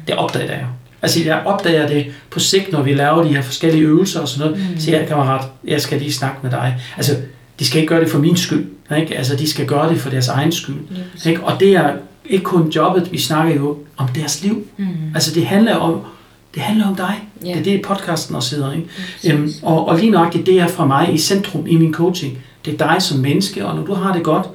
Det 0.07 0.16
opdager 0.16 0.52
jeg. 0.52 0.66
Altså, 1.02 1.25
jeg 1.25 1.43
opdager 1.45 1.88
det 1.88 2.07
på 2.31 2.40
sigt, 2.40 2.73
når 2.73 2.83
vi 2.83 2.95
laver 2.95 3.23
de 3.23 3.28
her 3.28 3.43
forskellige 3.43 3.83
øvelser 3.83 4.21
og 4.21 4.28
sådan 4.28 4.50
noget. 4.50 4.71
Mm. 4.71 4.81
Så 4.81 4.90
jeg, 4.90 5.09
kammerat, 5.09 5.45
jeg 5.64 5.81
skal 5.81 5.99
lige 5.99 6.12
snakke 6.12 6.37
med 6.43 6.50
dig. 6.50 6.76
Altså, 6.97 7.16
de 7.59 7.66
skal 7.66 7.81
ikke 7.81 7.88
gøre 7.88 8.00
det 8.00 8.11
for 8.11 8.19
min 8.19 8.37
skyld. 8.37 8.66
Ikke? 9.00 9.17
Altså, 9.17 9.37
de 9.37 9.50
skal 9.50 9.67
gøre 9.67 9.88
det 9.88 10.00
for 10.00 10.11
deres 10.11 10.29
egen 10.29 10.53
skyld. 10.53 10.76
Ja, 11.25 11.31
ikke? 11.31 11.45
Og 11.45 11.61
det 11.61 11.76
er 11.76 11.93
ikke 12.26 12.45
kun 12.45 12.69
jobbet, 12.69 13.12
vi 13.12 13.19
snakker 13.19 13.55
jo 13.55 13.79
om 13.97 14.09
deres 14.09 14.43
liv. 14.43 14.67
Mm. 14.76 14.87
Altså, 15.14 15.35
det 15.35 15.47
handler 15.47 15.76
om, 15.76 16.00
det 16.55 16.62
handler 16.62 16.88
om 16.88 16.97
dig. 16.97 17.29
Ja. 17.45 17.49
Det 17.49 17.59
er 17.59 17.62
det, 17.62 17.83
podcasten 17.83 18.35
også 18.35 18.57
hedder. 18.57 18.73
Ikke? 18.73 18.88
Øhm, 19.33 19.53
og, 19.62 19.88
og 19.88 19.99
lige 19.99 20.11
nøjagtigt, 20.11 20.47
det 20.47 20.61
er 20.61 20.69
fra 20.69 20.87
mig 20.87 21.14
i 21.14 21.19
centrum 21.19 21.67
i 21.67 21.76
min 21.76 21.95
coaching. 21.95 22.38
Det 22.64 22.81
er 22.81 22.93
dig 22.93 23.03
som 23.03 23.19
menneske, 23.19 23.67
og 23.67 23.76
når 23.76 23.85
du 23.85 23.95
har 23.95 24.12
det 24.12 24.23
godt, 24.23 24.47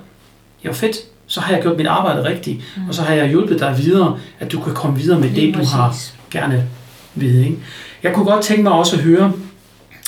ja 0.63 0.71
fedt, 0.71 0.95
så 1.27 1.41
har 1.41 1.53
jeg 1.53 1.61
gjort 1.61 1.77
mit 1.77 1.87
arbejde 1.87 2.23
rigtigt, 2.23 2.57
mm. 2.77 2.87
og 2.87 2.95
så 2.95 3.01
har 3.01 3.13
jeg 3.13 3.29
hjulpet 3.29 3.59
dig 3.59 3.75
videre, 3.77 4.19
at 4.39 4.51
du 4.51 4.59
kan 4.59 4.73
komme 4.73 4.99
videre 4.99 5.19
med 5.19 5.29
det, 5.29 5.53
du 5.53 5.63
har 5.63 5.95
gerne 6.31 6.67
ved. 7.15 7.39
Ikke? 7.39 7.57
Jeg 8.03 8.13
kunne 8.13 8.25
godt 8.25 8.43
tænke 8.43 8.63
mig 8.63 8.71
også 8.71 8.95
at 8.95 9.01
høre, 9.01 9.31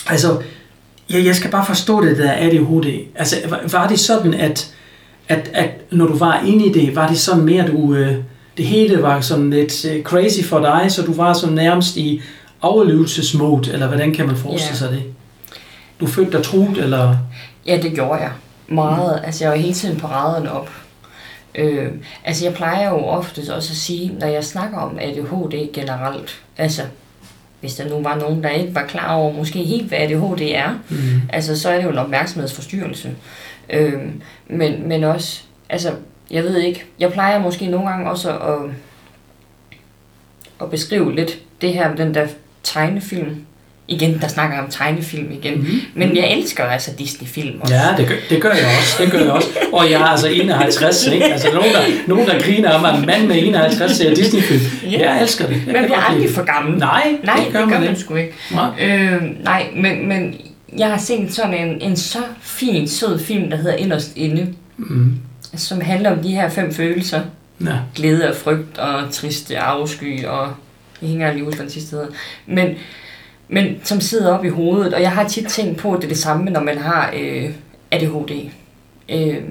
altså 0.08 0.42
Ja, 1.13 1.24
jeg 1.24 1.36
skal 1.36 1.51
bare 1.51 1.65
forstå 1.65 2.06
det 2.06 2.18
der 2.18 2.32
ADHD. 2.34 3.08
Altså, 3.15 3.36
var 3.72 3.88
det 3.88 4.00
sådan, 4.00 4.34
at, 4.34 4.74
at, 5.27 5.50
at 5.53 5.70
når 5.91 6.08
du 6.08 6.18
var 6.18 6.44
inde 6.46 6.65
i 6.65 6.74
det, 6.74 6.96
var 6.96 7.08
det 7.08 7.20
sådan 7.20 7.44
mere, 7.44 7.68
du, 7.68 7.96
øh, 7.96 8.15
det 8.58 8.65
hele 8.65 9.03
var 9.03 9.22
sådan 9.22 9.50
lidt 9.50 9.86
øh, 9.86 10.03
crazy 10.03 10.44
for 10.44 10.60
dig, 10.60 10.86
så 10.91 11.01
du 11.01 11.13
var 11.13 11.34
sådan 11.34 11.56
nærmest 11.56 11.98
i 11.98 12.22
overlevelsesmode, 12.62 13.74
eller 13.74 13.88
hvordan 13.88 14.13
kan 14.13 14.27
man 14.27 14.36
forestille 14.36 14.77
sig 14.77 14.91
det? 14.91 15.03
Du 16.00 16.08
følte 16.08 16.38
dig 16.38 16.46
truet, 16.46 16.77
eller? 16.77 17.18
Ja, 17.68 17.80
det 17.82 17.94
gjorde 17.94 18.22
jeg. 18.22 18.32
Meget. 18.68 19.20
Mm. 19.22 19.25
Altså, 19.25 19.44
jeg 19.44 19.51
var 19.51 19.58
hele 19.58 19.74
tiden 19.74 20.00
på 20.00 20.08
raderne 20.08 20.51
op. 20.51 20.70
Øh, 21.56 21.91
altså, 22.24 22.46
jeg 22.46 22.53
plejer 22.53 22.89
jo 22.89 22.98
ofte 22.98 23.39
også 23.39 23.72
at 23.72 23.77
sige, 23.77 24.12
når 24.20 24.27
jeg 24.27 24.44
snakker 24.44 24.77
om 24.77 25.00
ADHD 25.01 25.74
generelt, 25.74 26.41
altså 26.58 26.82
hvis 27.62 27.75
der 27.75 27.89
nu 27.89 28.03
var 28.03 28.20
nogen, 28.20 28.44
der 28.44 28.50
ikke 28.50 28.75
var 28.75 28.86
klar 28.86 29.15
over 29.15 29.34
måske 29.34 29.60
helt, 29.63 29.88
hvad 29.88 29.98
ADHD 29.98 30.41
er, 30.41 30.80
mm. 30.89 31.22
altså 31.30 31.60
så 31.60 31.70
er 31.70 31.75
det 31.75 31.84
jo 31.84 31.89
en 31.89 31.98
opmærksomhedsforstyrrelse. 31.98 33.15
Øh, 33.70 34.01
men, 34.48 34.88
men 34.88 35.03
også, 35.03 35.41
altså, 35.70 35.94
jeg 36.32 36.44
ved 36.44 36.58
ikke, 36.58 36.86
jeg 37.00 37.12
plejer 37.12 37.39
måske 37.39 37.68
nogle 37.68 37.90
gange 37.90 38.09
også 38.09 38.38
at, 38.38 38.72
at 40.62 40.70
beskrive 40.70 41.16
lidt 41.16 41.40
det 41.62 41.74
her 41.74 41.90
med 41.90 41.98
den 41.98 42.14
der 42.14 42.27
tegnefilm, 42.64 43.46
igen, 43.87 44.22
der 44.22 44.27
snakker 44.27 44.59
om 44.59 44.70
tegnefilm 44.70 45.31
igen. 45.31 45.53
Mm-hmm. 45.53 45.81
Men 45.96 46.15
jeg 46.15 46.37
elsker 46.37 46.63
altså 46.63 46.91
Disney-film 47.00 47.61
også. 47.61 47.74
Ja, 47.74 47.81
det 47.98 48.07
gør, 48.07 48.15
det 48.29 48.41
gør 48.41 48.50
jeg 48.50 48.65
også. 48.79 49.03
Det 49.03 49.11
gør 49.11 49.20
jeg 49.20 49.31
også. 49.31 49.48
Og 49.74 49.91
jeg 49.91 50.01
er 50.01 50.05
altså 50.05 50.27
51, 50.27 51.07
ikke? 51.07 51.25
Altså 51.25 51.48
nogen, 51.53 51.74
der, 51.74 51.81
nogen, 52.07 52.27
der 52.27 52.41
griner 52.41 52.70
om, 52.70 52.85
at 52.85 53.00
en 53.00 53.05
mand 53.05 53.27
med 53.27 53.35
51 53.44 53.91
ser 53.91 54.15
Disney-film. 54.15 54.91
Ja. 54.91 55.00
Jeg 55.00 55.22
elsker 55.22 55.48
det. 55.48 55.61
Jeg 55.65 55.74
man 55.74 55.83
bliver 55.83 56.00
aldrig 56.00 56.29
for 56.29 56.44
gammel. 56.44 56.79
Nej, 56.79 57.15
nej 57.24 57.35
det 57.35 57.53
gør, 57.53 57.59
det 57.59 57.70
gør 57.70 57.79
man, 57.79 57.87
man 57.87 58.00
sgu 58.00 58.15
ikke. 58.15 58.33
Nej, 58.51 58.70
øh, 58.81 59.44
nej 59.44 59.67
men, 59.75 60.07
men 60.07 60.35
jeg 60.77 60.87
har 60.87 60.98
set 60.98 61.33
sådan 61.33 61.53
en, 61.53 61.81
en 61.81 61.96
så 61.96 62.20
fin, 62.41 62.87
sød 62.87 63.20
film, 63.20 63.50
der 63.50 63.57
hedder 63.57 63.75
Inderst 63.75 64.11
Inde. 64.15 64.53
Mm. 64.77 65.13
Som 65.55 65.81
handler 65.81 66.11
om 66.11 66.20
de 66.20 66.31
her 66.31 66.50
fem 66.50 66.74
følelser. 66.74 67.22
Ja. 67.65 67.75
Glæde 67.96 68.29
og 68.29 68.35
frygt 68.35 68.77
og 68.77 69.11
triste 69.11 69.59
afsky 69.59 70.25
og 70.25 70.48
jeg 71.01 71.09
hænger 71.09 71.33
lige 71.33 71.44
ud, 71.44 71.53
hvad 71.53 71.63
den 71.65 71.70
sidste 71.70 71.91
hedder. 71.91 72.07
Men 72.46 72.67
men 73.51 73.75
som 73.83 74.01
sidder 74.01 74.37
op 74.37 74.46
i 74.46 74.50
hovedet. 74.50 74.94
Og 74.94 75.01
jeg 75.01 75.11
har 75.11 75.27
tit 75.27 75.48
tænkt 75.48 75.77
på, 75.77 75.94
at 75.94 75.98
det 75.98 76.03
er 76.03 76.09
det 76.09 76.18
samme, 76.18 76.50
når 76.50 76.64
man 76.64 76.77
har 76.77 77.14
øh, 77.18 77.50
ADHD. 77.92 78.50
Øh, 79.09 79.44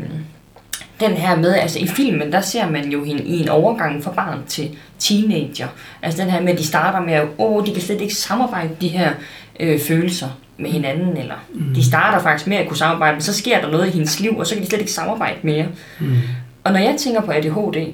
den 1.01 1.11
her 1.11 1.37
med, 1.37 1.55
altså 1.55 1.79
i 1.79 1.87
filmen, 1.87 2.33
der 2.33 2.41
ser 2.41 2.71
man 2.71 2.91
jo 2.91 3.05
hende 3.05 3.23
i 3.23 3.41
en 3.41 3.49
overgang 3.49 4.05
fra 4.05 4.11
barn 4.11 4.39
til 4.49 4.79
teenager. 4.99 5.69
Altså 6.03 6.23
den 6.23 6.31
her 6.31 6.41
med, 6.41 6.53
at 6.53 6.59
de 6.59 6.67
starter 6.67 7.01
med, 7.01 7.13
at 7.13 7.29
åh, 7.39 7.67
de 7.67 7.73
kan 7.73 7.83
slet 7.83 8.01
ikke 8.01 8.15
samarbejde 8.15 8.71
de 8.81 8.89
her 8.89 9.13
øh, 9.61 9.81
følelser 9.81 10.29
med 10.59 10.71
hinanden, 10.71 11.17
eller 11.17 11.35
mm. 11.55 11.75
de 11.75 11.85
starter 11.85 12.19
faktisk 12.19 12.47
med 12.47 12.57
at 12.57 12.69
kunne 12.69 12.77
samarbejde, 12.77 13.13
men 13.13 13.23
så 13.23 13.35
sker 13.35 13.61
der 13.61 13.71
noget 13.71 13.89
i 13.89 13.91
hendes 13.91 14.21
liv, 14.21 14.39
og 14.39 14.47
så 14.47 14.55
kan 14.55 14.63
de 14.63 14.69
slet 14.69 14.81
ikke 14.81 14.93
samarbejde 14.93 15.39
mere. 15.43 15.67
Mm. 16.01 16.17
Og 16.65 16.73
når 16.73 16.79
jeg 16.81 16.97
tænker 16.99 17.21
på 17.21 17.31
ADHD, 17.31 17.93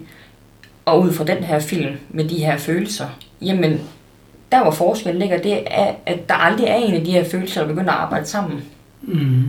og 0.85 1.01
ud 1.01 1.13
fra 1.13 1.25
den 1.25 1.45
her 1.45 1.59
film 1.59 1.97
med 2.09 2.25
de 2.25 2.37
her 2.37 2.57
følelser, 2.57 3.07
jamen 3.43 3.81
der 4.53 4.63
hvor 4.63 4.71
forskellen 4.71 5.19
ligger, 5.19 5.43
det 5.43 5.63
er, 5.67 5.93
at 6.07 6.29
der 6.29 6.35
aldrig 6.35 6.67
er 6.67 6.75
en 6.75 6.95
af 6.95 7.05
de 7.05 7.11
her 7.11 7.25
følelser, 7.25 7.61
der 7.61 7.69
begynder 7.69 7.93
at 7.93 7.99
arbejde 7.99 8.27
sammen. 8.27 8.65
Mm. 9.03 9.45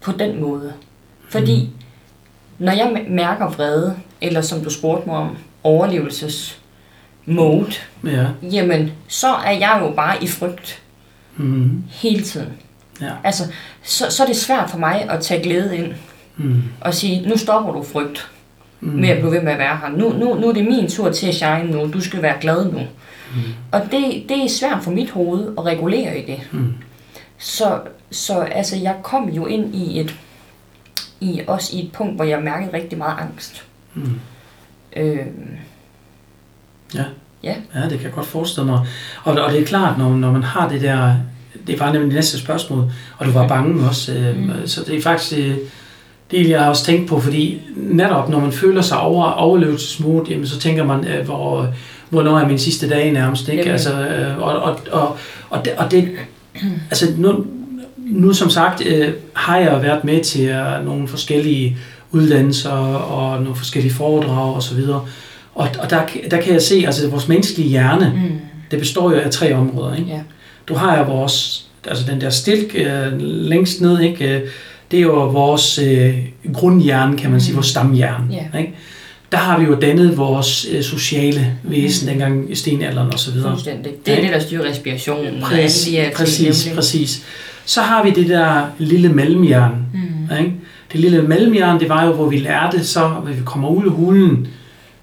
På 0.00 0.12
den 0.12 0.40
måde. 0.40 0.72
Fordi 1.28 1.64
mm. 1.64 2.64
når 2.64 2.72
jeg 2.72 3.04
mærker 3.08 3.48
vrede, 3.48 3.96
eller 4.20 4.40
som 4.40 4.60
du 4.60 4.70
spurgte 4.70 5.08
mig 5.08 5.16
om, 5.16 5.36
overlevelses 5.62 6.60
mode, 7.26 7.72
ja. 8.04 8.26
jamen 8.42 8.92
så 9.08 9.28
er 9.28 9.52
jeg 9.52 9.78
jo 9.82 9.90
bare 9.90 10.24
i 10.24 10.26
frygt. 10.26 10.82
Mm. 11.36 11.84
Hele 11.90 12.22
tiden. 12.22 12.52
Ja. 13.00 13.10
Altså, 13.24 13.42
så, 13.82 14.10
så 14.10 14.22
er 14.22 14.26
det 14.26 14.36
svært 14.36 14.70
for 14.70 14.78
mig 14.78 15.10
at 15.10 15.20
tage 15.20 15.42
glæde 15.42 15.76
ind. 15.76 15.92
Mm. 16.36 16.62
Og 16.80 16.94
sige, 16.94 17.28
nu 17.28 17.36
stopper 17.36 17.72
du 17.72 17.82
frygt 17.82 18.30
mm. 18.80 18.88
med 18.88 19.08
at 19.08 19.18
blive 19.18 19.32
ved 19.32 19.42
med 19.42 19.52
at 19.52 19.58
være 19.58 19.76
her. 19.76 19.88
Nu, 19.88 20.12
nu, 20.12 20.34
nu 20.34 20.48
er 20.48 20.52
det 20.52 20.64
min 20.64 20.90
tur 20.90 21.10
til 21.10 21.26
at 21.28 21.34
shine 21.34 21.70
nu. 21.70 21.92
Du 21.92 22.00
skal 22.00 22.22
være 22.22 22.36
glad 22.40 22.64
nu. 22.64 22.78
Mm. 22.78 22.86
Og 23.72 23.80
det, 23.80 24.24
det 24.28 24.44
er 24.44 24.48
svært 24.48 24.84
for 24.84 24.90
mit 24.90 25.10
hoved 25.10 25.54
at 25.58 25.64
regulere 25.64 26.18
i 26.18 26.26
det. 26.26 26.40
Mm. 26.52 26.74
Så, 27.38 27.80
så 28.10 28.38
altså, 28.40 28.76
jeg 28.76 28.96
kom 29.02 29.28
jo 29.28 29.46
ind 29.46 29.74
i 29.74 30.00
et, 30.00 30.14
i, 31.20 31.40
også 31.46 31.76
i 31.76 31.84
et 31.84 31.92
punkt, 31.92 32.16
hvor 32.16 32.24
jeg 32.24 32.42
mærkede 32.42 32.72
rigtig 32.72 32.98
meget 32.98 33.16
angst. 33.20 33.64
Mm. 33.94 34.20
Øh, 34.96 35.26
ja. 36.94 37.04
Ja. 37.42 37.54
ja, 37.74 37.82
det 37.82 37.90
kan 37.90 38.02
jeg 38.02 38.12
godt 38.12 38.26
forestille 38.26 38.66
mig. 38.66 38.86
Og, 39.24 39.34
og 39.34 39.52
det 39.52 39.60
er 39.60 39.66
klart, 39.66 39.98
når, 39.98 40.16
når 40.16 40.32
man 40.32 40.42
har 40.42 40.68
det 40.68 40.80
der, 40.80 41.14
det 41.66 41.80
var 41.80 41.92
nemlig 41.92 42.06
det 42.06 42.14
næste 42.14 42.38
spørgsmål, 42.38 42.92
og 43.18 43.26
du 43.26 43.30
var 43.30 43.48
bange 43.48 43.88
også, 43.88 44.12
øh, 44.12 44.36
mm. 44.38 44.66
så 44.66 44.84
det 44.84 44.96
er 44.96 45.02
faktisk 45.02 45.30
det, 45.36 45.58
det 46.30 46.48
jeg 46.48 46.60
har 46.60 46.68
også 46.68 46.84
tænkt 46.84 47.08
på, 47.08 47.20
fordi 47.20 47.60
netop 47.76 48.28
når 48.28 48.40
man 48.40 48.52
føler 48.52 48.82
sig 48.82 49.00
over 49.00 49.24
overlevelsesmod, 49.24 50.26
jamen, 50.26 50.46
så 50.46 50.58
tænker 50.58 50.84
man, 50.84 51.06
øh, 51.06 51.24
hvor, 51.24 51.74
hvornår 52.10 52.38
er 52.38 52.48
min 52.48 52.58
sidste 52.58 52.88
dag 52.88 53.12
nærmest, 53.12 53.48
ikke? 53.48 53.72
Altså, 53.72 53.92
øh, 53.92 54.38
og, 54.38 54.56
og, 54.56 54.78
og, 54.92 55.16
og, 55.50 55.64
det, 55.64 55.72
og 55.76 55.90
det, 55.90 56.08
altså 56.90 57.06
nu, 57.18 57.46
nu 57.96 58.32
som 58.32 58.50
sagt 58.50 58.86
øh, 58.86 59.12
har 59.32 59.58
jeg 59.58 59.82
været 59.82 60.04
med 60.04 60.24
til 60.24 60.50
uh, 60.50 60.84
nogle 60.86 61.08
forskellige 61.08 61.76
uddannelser 62.10 62.70
og 62.70 63.42
nogle 63.42 63.56
forskellige 63.56 63.94
foredrag 63.94 64.54
og 64.54 64.62
så 64.62 64.74
videre. 64.74 65.04
Og, 65.54 65.68
og 65.78 65.90
der, 65.90 66.00
der 66.30 66.40
kan 66.40 66.52
jeg 66.52 66.62
se, 66.62 66.82
altså 66.86 67.08
vores 67.08 67.28
menneskelige 67.28 67.68
hjerne, 67.68 68.12
mm. 68.16 68.38
det 68.70 68.78
består 68.78 69.10
jo 69.10 69.16
af 69.16 69.30
tre 69.30 69.54
områder, 69.54 69.94
ikke? 69.94 70.10
Ja. 70.10 70.20
Du 70.68 70.74
har 70.74 70.98
jo 70.98 71.04
vores, 71.04 71.66
altså 71.88 72.04
den 72.10 72.20
der 72.20 72.30
stilk 72.30 72.74
øh, 72.74 73.20
længst 73.20 73.80
ned, 73.80 74.00
ikke? 74.00 74.42
Det 74.90 74.96
er 74.96 75.02
jo 75.02 75.28
vores 75.28 75.78
øh, 75.78 76.18
grundhjerne, 76.54 77.18
kan 77.18 77.30
man 77.30 77.40
sige, 77.40 77.52
mm. 77.52 77.56
vores 77.56 77.66
stamhjerne, 77.66 78.34
yeah. 78.34 78.60
ikke? 78.60 78.74
Der 79.32 79.38
har 79.38 79.58
vi 79.58 79.64
jo 79.64 79.74
dannet 79.74 80.16
vores 80.16 80.66
øh, 80.72 80.82
sociale 80.82 81.56
væsen, 81.62 82.06
mm. 82.06 82.10
dengang 82.10 82.52
i 82.52 82.54
stenalderen 82.54 83.12
og 83.12 83.18
så 83.18 83.32
videre. 83.32 83.50
Fuldstændig. 83.50 83.92
Det 84.06 84.12
er 84.12 84.16
ja. 84.16 84.22
det, 84.22 84.32
der 84.32 84.38
styrer 84.38 84.70
respirationen. 84.70 85.42
Præcis, 85.42 85.84
de 85.84 86.10
præcis, 86.16 86.68
præcis. 86.74 87.22
Så 87.64 87.80
har 87.80 88.04
vi 88.04 88.10
det 88.10 88.28
der 88.28 88.62
lille 88.78 89.08
mellemhjerne. 89.08 89.76
Mm. 89.94 90.36
Ikke? 90.38 90.52
Det 90.92 91.00
lille 91.00 91.22
mellemhjerne, 91.22 91.80
det 91.80 91.88
var 91.88 92.04
jo, 92.04 92.12
hvor 92.12 92.28
vi 92.28 92.36
lærte 92.36 92.84
så, 92.84 93.00
når 93.00 93.32
vi 93.32 93.42
kommer 93.44 93.68
ud 93.68 93.84
af 93.84 93.92
hulen, 93.92 94.48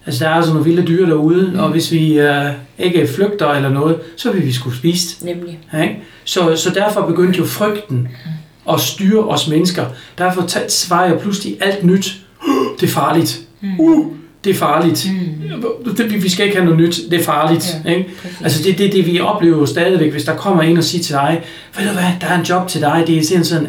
Altså, 0.06 0.24
der 0.24 0.30
er 0.30 0.36
altså 0.36 0.54
nogle 0.54 0.66
vilde 0.66 0.88
dyr 0.88 1.06
derude, 1.06 1.52
mm. 1.54 1.60
og 1.60 1.70
hvis 1.70 1.92
vi 1.92 2.20
øh, 2.20 2.46
ikke 2.80 3.08
flygter 3.08 3.50
eller 3.50 3.70
noget, 3.70 4.00
så 4.18 4.32
vil 4.32 4.46
vi 4.46 4.52
skulle 4.52 4.78
spise. 4.78 5.26
Nemlig. 5.26 5.60
Ja, 5.74 5.82
ikke? 5.82 6.00
Så, 6.24 6.56
så 6.56 6.70
derfor 6.70 7.02
begyndte 7.02 7.40
jo 7.40 7.46
frygten 7.46 7.98
mm. 7.98 8.74
at 8.74 8.80
styre 8.80 9.24
os 9.24 9.48
mennesker. 9.48 9.86
Derfor 10.18 10.48
svarer 10.68 11.08
jeg 11.08 11.20
pludselig 11.20 11.58
alt 11.62 11.84
nyt. 11.84 12.16
Det 12.80 12.88
er 12.88 12.92
farligt. 12.92 13.42
Mm. 13.64 13.80
Uh, 13.80 14.14
det 14.44 14.50
er 14.50 14.54
farligt. 14.54 15.08
Mm. 15.12 15.96
Det, 15.98 16.24
vi 16.24 16.30
skal 16.30 16.46
ikke 16.46 16.58
have 16.58 16.66
noget 16.66 16.80
nyt. 16.80 17.00
Det 17.12 17.20
er 17.20 17.24
farligt. 17.24 17.78
Ja, 17.86 17.90
ikke? 17.90 18.10
Altså 18.44 18.64
det 18.64 18.72
er 18.74 18.78
det, 18.78 18.94
det, 18.94 19.06
vi 19.06 19.20
oplever 19.20 19.66
stadigvæk, 19.66 20.12
hvis 20.12 20.24
der 20.24 20.36
kommer 20.36 20.64
en 20.64 20.78
og 20.78 20.84
siger 20.84 21.04
til 21.04 21.14
dig, 21.14 21.42
ved 21.78 21.88
du 21.88 21.94
hvad, 21.94 22.04
der 22.22 22.28
er 22.28 22.40
en 22.40 22.46
job 22.46 22.68
til 22.68 22.82
dig, 22.82 23.04
det 23.08 23.18
er 23.18 23.24
sådan 23.24 23.46
sådan, 23.46 23.68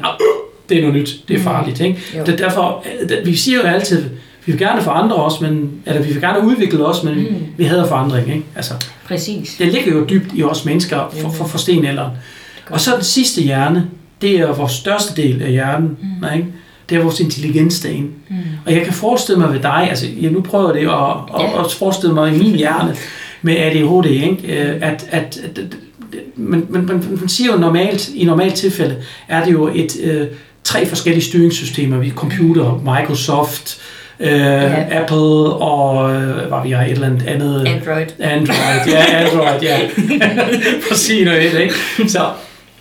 det 0.69 0.79
er 0.79 0.81
noget 0.81 0.97
nyt, 0.97 1.21
det 1.29 1.35
er 1.35 1.39
mm. 1.39 1.45
farligt. 1.45 1.81
Ikke? 1.81 2.01
Det, 2.27 2.39
derfor, 2.39 2.85
øh, 3.03 3.27
vi 3.27 3.37
siger 3.37 3.59
jo 3.59 3.63
altid, 3.63 4.03
vi 4.47 4.53
vil 4.53 4.59
gerne 4.59 4.83
forandre 4.83 5.17
os, 5.17 5.41
men, 5.41 5.71
eller 5.87 6.03
vi 6.03 6.13
vil 6.13 6.21
gerne 6.21 6.47
udvikle 6.47 6.87
os, 6.87 7.03
men 7.03 7.15
mm. 7.15 7.37
vi 7.57 7.65
hader 7.65 7.87
forandring. 7.87 8.29
Ikke? 8.29 8.45
Altså, 8.57 8.75
Præcis. 9.09 9.57
Det 9.59 9.73
ligger 9.73 9.93
jo 9.93 10.05
dybt 10.05 10.27
i 10.35 10.43
os 10.43 10.65
mennesker 10.65 11.15
for, 11.21 11.31
for, 11.31 11.45
for 11.45 11.59
stenalderen. 11.59 12.13
Og 12.71 12.81
så 12.81 12.95
den 12.95 13.05
sidste 13.05 13.43
hjerne, 13.43 13.87
det 14.21 14.41
er 14.41 14.53
vores 14.53 14.73
største 14.73 15.23
del 15.23 15.43
af 15.43 15.51
hjernen. 15.51 15.97
Mm. 16.03 16.37
Ikke? 16.37 16.47
Det 16.89 16.99
er 16.99 17.03
vores 17.03 17.21
intelligens 17.21 17.81
derinde. 17.81 18.09
Mm. 18.29 18.37
Og 18.67 18.73
jeg 18.73 18.85
kan 18.85 18.93
forestille 18.93 19.41
mig 19.41 19.53
ved 19.53 19.61
dig, 19.61 19.87
altså 19.91 20.07
jeg 20.21 20.31
nu 20.31 20.41
prøver 20.41 20.73
det 20.73 20.81
at, 20.81 21.45
at, 21.45 21.65
at 21.65 21.73
forestille 21.73 22.15
mig 22.15 22.35
i 22.35 22.39
min 22.39 22.55
hjerne 22.55 22.97
med 23.43 23.57
ADHD, 23.57 24.07
ikke? 24.07 24.63
Øh, 24.63 24.77
at, 24.81 25.07
at, 25.11 25.41
at 25.45 25.77
men, 26.37 26.67
men, 26.69 26.87
men 26.87 27.19
man 27.21 27.29
siger 27.29 27.53
jo 27.53 27.59
normalt, 27.59 28.09
i 28.15 28.25
normalt 28.25 28.55
tilfælde, 28.55 28.97
er 29.29 29.45
det 29.45 29.53
jo 29.53 29.71
et, 29.75 30.01
øh, 30.03 30.27
tre 30.65 30.87
forskellige 30.87 31.25
styringssystemer. 31.25 31.99
Vi 31.99 32.11
computer, 32.11 32.97
Microsoft, 32.99 33.81
øh, 34.21 34.31
ja. 34.31 35.03
Apple 35.03 35.53
og 35.53 36.15
øh, 36.15 36.49
hvad 36.49 36.59
vi 36.65 36.71
har 36.71 36.85
et 36.85 36.91
eller 36.91 37.07
andet 37.07 37.27
andet. 37.27 37.67
Android. 37.67 38.07
Android, 38.21 38.89
ja, 38.89 39.05
Android, 39.05 39.63
ja. 39.63 39.79
For 40.87 40.93
at 40.93 40.99
sige 40.99 41.25
noget, 41.25 41.61
ikke? 41.61 41.75
Så, 42.09 42.31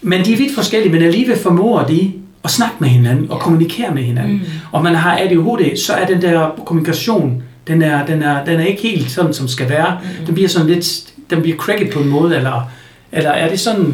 men 0.01 0.25
de 0.25 0.33
er 0.33 0.37
vidt 0.37 0.55
forskellige, 0.55 0.91
men 0.91 1.01
alligevel 1.01 1.37
formår 1.37 1.83
de 1.83 2.13
at 2.43 2.51
snakke 2.51 2.75
med 2.79 2.89
hinanden 2.89 3.31
og 3.31 3.37
ja. 3.37 3.43
kommunikere 3.43 3.93
med 3.93 4.03
hinanden. 4.03 4.37
Mm. 4.37 4.45
Og 4.71 4.83
man 4.83 4.95
har 4.95 5.17
ADHD, 5.17 5.77
så 5.77 5.93
er 5.93 6.05
den 6.05 6.21
der 6.21 6.63
kommunikation, 6.65 7.43
den 7.67 7.81
er, 7.81 8.05
den 8.05 8.23
er, 8.23 8.45
den 8.45 8.59
er 8.59 8.65
ikke 8.65 8.81
helt 8.81 9.11
sådan, 9.11 9.33
som 9.33 9.47
skal 9.47 9.69
være. 9.69 9.99
Mm. 10.03 10.25
Den 10.25 10.33
bliver 10.33 10.49
sådan 10.49 10.67
lidt, 10.67 11.13
den 11.29 11.41
bliver 11.41 11.57
cracket 11.57 11.89
på 11.93 11.99
en 11.99 12.09
måde, 12.09 12.35
eller, 12.35 12.71
eller 13.11 13.29
er 13.29 13.49
det 13.49 13.59
sådan, 13.59 13.85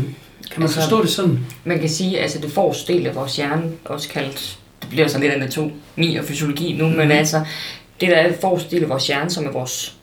kan 0.51 0.57
man 0.57 0.63
altså, 0.63 0.79
forstå 0.79 1.01
det 1.01 1.09
sådan? 1.09 1.39
Man 1.63 1.79
kan 1.79 1.89
sige, 1.89 2.19
altså 2.19 2.39
det 2.41 2.51
forreste 2.51 2.93
del 2.93 3.07
af 3.07 3.15
vores 3.15 3.35
hjerne, 3.35 3.63
også 3.85 4.09
kaldt 4.09 4.59
det 4.81 4.89
bliver 4.89 5.07
sådan 5.07 5.21
lidt 5.21 5.33
anatomi 5.33 6.15
og 6.19 6.25
fysiologi 6.25 6.73
nu, 6.73 6.87
mm. 6.87 6.93
men 6.93 7.11
altså, 7.11 7.41
det 8.01 8.09
der 8.09 8.15
er 8.15 8.33
forreste 8.41 8.75
del 8.75 8.83
af 8.83 8.89
vores 8.89 9.07
hjerne, 9.07 9.29
som 9.29 9.45
er 9.45 9.51
vores 9.51 9.95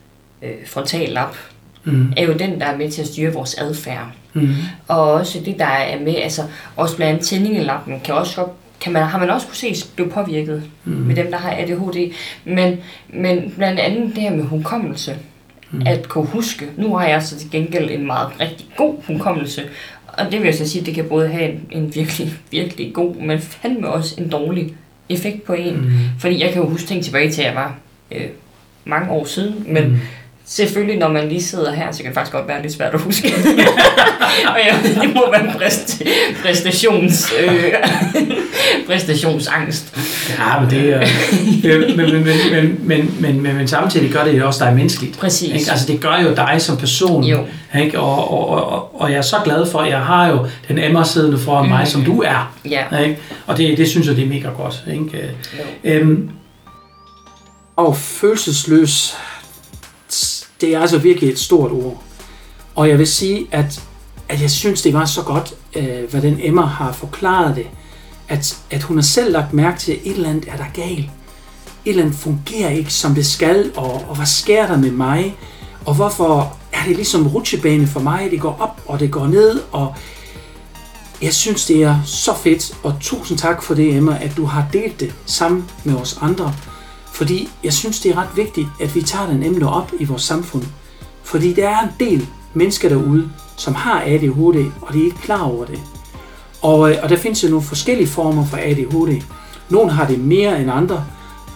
øh, 0.42 0.50
frontallap, 0.66 1.36
mm. 1.86 2.12
er 2.16 2.24
jo 2.24 2.32
den, 2.32 2.60
der 2.60 2.66
er 2.66 2.76
med 2.76 2.90
til 2.90 3.02
at 3.02 3.08
styre 3.08 3.32
vores 3.32 3.54
adfærd. 3.54 4.06
Mm. 4.34 4.48
Og 4.88 5.12
også 5.12 5.40
det, 5.44 5.58
der 5.58 5.66
er 5.66 6.00
med, 6.00 6.14
altså 6.16 6.42
også 6.76 6.96
blandt 6.96 7.12
andet 7.12 7.26
tændingelappen, 7.26 8.00
kan 8.04 8.14
også 8.14 8.36
godt 8.36 8.50
kan 8.80 8.92
man, 8.92 9.02
har 9.02 9.18
man 9.18 9.30
også 9.30 9.46
kunne 9.46 9.56
se 9.56 9.74
blive 9.94 10.10
påvirket 10.10 10.62
mm. 10.84 10.92
med 10.92 11.16
dem, 11.16 11.30
der 11.30 11.38
har 11.38 11.50
ADHD. 11.50 12.12
Men, 12.44 12.78
men 13.08 13.54
blandt 13.56 13.80
andet 13.80 14.14
det 14.14 14.22
her 14.22 14.36
med 14.36 14.44
hukommelse, 14.44 15.16
mm. 15.70 15.82
at 15.86 16.08
kunne 16.08 16.26
huske. 16.26 16.66
Nu 16.76 16.96
har 16.96 17.06
jeg 17.06 17.22
så 17.22 17.38
til 17.38 17.50
gengæld 17.50 17.90
en 17.90 18.06
meget 18.06 18.28
rigtig 18.40 18.66
god 18.76 18.94
hukommelse, 19.06 19.62
og 20.06 20.24
det 20.24 20.38
vil 20.40 20.44
jeg 20.44 20.54
så 20.54 20.68
sige, 20.68 20.80
at 20.80 20.86
det 20.86 20.94
kan 20.94 21.04
både 21.04 21.28
have 21.28 21.50
en, 21.50 21.60
en 21.70 21.94
virkelig, 21.94 22.34
virkelig 22.50 22.94
god, 22.94 23.14
men 23.16 23.40
fandme 23.40 23.88
også 23.88 24.14
en 24.18 24.28
dårlig 24.28 24.74
effekt 25.08 25.44
på 25.44 25.52
en. 25.52 25.76
Mm. 25.76 25.92
Fordi 26.18 26.42
jeg 26.42 26.52
kan 26.52 26.62
jo 26.62 26.68
huske 26.68 26.86
ting 26.86 27.04
tilbage 27.04 27.30
til, 27.30 27.42
at 27.42 27.46
jeg 27.46 27.54
var 27.54 27.76
øh, 28.10 28.26
mange 28.84 29.10
år 29.10 29.24
siden, 29.24 29.64
men 29.66 29.88
mm. 29.88 29.98
Selvfølgelig, 30.48 30.98
når 30.98 31.08
man 31.08 31.28
lige 31.28 31.42
sidder 31.42 31.72
her, 31.72 31.92
så 31.92 31.98
kan 31.98 32.06
det 32.06 32.14
faktisk 32.14 32.32
godt 32.32 32.48
være 32.48 32.62
lidt 32.62 32.72
svært 32.72 32.94
at 32.94 33.00
huske. 33.00 33.28
og 34.50 34.56
ja, 34.66 34.76
det 35.00 35.14
må 35.14 35.30
være 35.30 35.52
præst, 35.58 36.02
præstations, 36.42 37.32
øh, 37.40 37.72
præstationsangst. 38.86 39.98
Ja, 40.38 40.60
men 40.60 40.70
det 40.70 40.94
er... 40.94 41.00
men, 41.96 41.96
men, 41.96 42.12
men, 42.12 42.24
men, 42.24 42.80
men, 42.82 43.14
men, 43.20 43.42
men, 43.42 43.56
men 43.56 43.68
samtidig 43.68 44.10
gør 44.10 44.24
det 44.24 44.38
jo 44.38 44.46
også 44.46 44.64
dig 44.64 44.74
menneskeligt. 44.74 45.18
Præcis. 45.18 45.52
Ikke? 45.52 45.70
Altså, 45.70 45.86
det 45.86 46.00
gør 46.00 46.18
jo 46.22 46.34
dig 46.34 46.56
som 46.58 46.76
person. 46.76 47.24
Jo. 47.24 47.46
Ikke? 47.78 48.00
Og, 48.00 48.32
og, 48.32 48.72
og, 48.72 49.00
og 49.00 49.10
jeg 49.10 49.18
er 49.18 49.22
så 49.22 49.36
glad 49.44 49.66
for, 49.70 49.78
at 49.78 49.90
jeg 49.90 50.00
har 50.00 50.28
jo 50.28 50.46
den 50.68 50.78
Emma 50.78 51.04
siddende 51.04 51.38
foran 51.38 51.64
mm. 51.64 51.70
mig, 51.70 51.88
som 51.88 52.04
du 52.04 52.22
er. 52.22 52.56
Ja. 52.70 52.98
Ikke? 52.98 53.18
Og 53.46 53.58
det, 53.58 53.78
det 53.78 53.88
synes 53.88 54.06
jeg, 54.06 54.16
det 54.16 54.24
er 54.24 54.28
mega 54.28 54.48
godt. 54.48 54.84
Ikke? 54.92 55.30
Øhm, 55.84 56.30
og 57.76 57.96
følelsesløs 57.96 59.16
det 60.60 60.74
er 60.74 60.80
altså 60.80 60.98
virkelig 60.98 61.30
et 61.30 61.38
stort 61.38 61.72
ord. 61.72 62.02
Og 62.74 62.88
jeg 62.88 62.98
vil 62.98 63.06
sige, 63.06 63.46
at, 63.50 63.82
at 64.28 64.42
jeg 64.42 64.50
synes, 64.50 64.82
det 64.82 64.94
var 64.94 65.04
så 65.04 65.22
godt, 65.22 65.54
øh, 65.76 66.10
hvordan 66.10 66.38
Emma 66.42 66.62
har 66.62 66.92
forklaret 66.92 67.56
det. 67.56 67.66
At, 68.28 68.58
at 68.70 68.82
hun 68.82 68.96
har 68.96 69.02
selv 69.02 69.32
lagt 69.32 69.52
mærke 69.52 69.78
til, 69.78 69.92
at 69.92 69.98
et 70.04 70.12
eller 70.12 70.30
andet 70.30 70.48
er 70.48 70.56
der 70.56 70.64
galt. 70.74 70.98
Et 70.98 71.90
eller 71.90 72.02
andet 72.02 72.18
fungerer 72.18 72.70
ikke, 72.70 72.92
som 72.92 73.14
det 73.14 73.26
skal, 73.26 73.72
og, 73.76 74.04
og 74.08 74.16
hvad 74.16 74.26
sker 74.26 74.66
der 74.66 74.76
med 74.76 74.90
mig? 74.90 75.36
Og 75.84 75.94
hvorfor 75.94 76.56
er 76.72 76.84
det 76.86 76.96
ligesom 76.96 77.26
rutsjebane 77.26 77.86
for 77.86 78.00
mig? 78.00 78.28
Det 78.30 78.40
går 78.40 78.56
op, 78.60 78.80
og 78.86 79.00
det 79.00 79.10
går 79.10 79.26
ned, 79.26 79.60
og 79.72 79.94
jeg 81.22 81.34
synes, 81.34 81.66
det 81.66 81.82
er 81.82 81.98
så 82.04 82.34
fedt, 82.34 82.72
og 82.82 82.94
tusind 83.00 83.38
tak 83.38 83.62
for 83.62 83.74
det, 83.74 83.96
Emma, 83.96 84.18
at 84.20 84.36
du 84.36 84.44
har 84.44 84.66
delt 84.72 85.00
det 85.00 85.14
sammen 85.26 85.70
med 85.84 85.94
os 85.94 86.18
andre. 86.20 86.54
Fordi 87.16 87.48
jeg 87.64 87.72
synes, 87.72 88.00
det 88.00 88.10
er 88.10 88.18
ret 88.18 88.36
vigtigt, 88.36 88.68
at 88.80 88.94
vi 88.94 89.02
tager 89.02 89.26
den 89.26 89.42
emne 89.42 89.68
op 89.68 89.92
i 89.98 90.04
vores 90.04 90.22
samfund. 90.22 90.62
Fordi 91.22 91.52
der 91.52 91.68
er 91.68 91.82
en 91.82 91.90
del 92.00 92.28
mennesker 92.54 92.88
derude, 92.88 93.30
som 93.56 93.74
har 93.74 94.02
ADHD, 94.06 94.70
og 94.82 94.94
de 94.94 95.00
er 95.00 95.04
ikke 95.04 95.18
klar 95.22 95.42
over 95.42 95.64
det. 95.64 95.80
Og, 96.62 96.90
øh, 96.90 96.96
og 97.02 97.08
der 97.08 97.16
findes 97.16 97.44
jo 97.44 97.48
nogle 97.48 97.64
forskellige 97.64 98.06
former 98.06 98.46
for 98.46 98.56
ADHD. 98.56 99.22
Nogle 99.70 99.90
har 99.90 100.06
det 100.06 100.18
mere 100.18 100.60
end 100.60 100.70
andre, 100.70 101.04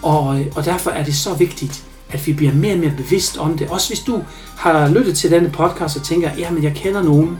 og, 0.01 0.39
øh, 0.39 0.45
og 0.55 0.65
derfor 0.65 0.91
er 0.91 1.03
det 1.03 1.15
så 1.15 1.33
vigtigt, 1.33 1.85
at 2.09 2.27
vi 2.27 2.33
bliver 2.33 2.53
mere 2.53 2.73
og 2.73 2.79
mere 2.79 2.93
bevidst 2.97 3.37
om 3.37 3.57
det. 3.57 3.69
Også 3.69 3.89
hvis 3.89 3.99
du 3.99 4.23
har 4.57 4.89
lyttet 4.89 5.17
til 5.17 5.31
denne 5.31 5.49
podcast 5.49 5.97
og 5.97 6.03
tænker, 6.03 6.29
jamen 6.37 6.63
jeg 6.63 6.73
kender 6.75 7.03
nogen 7.03 7.37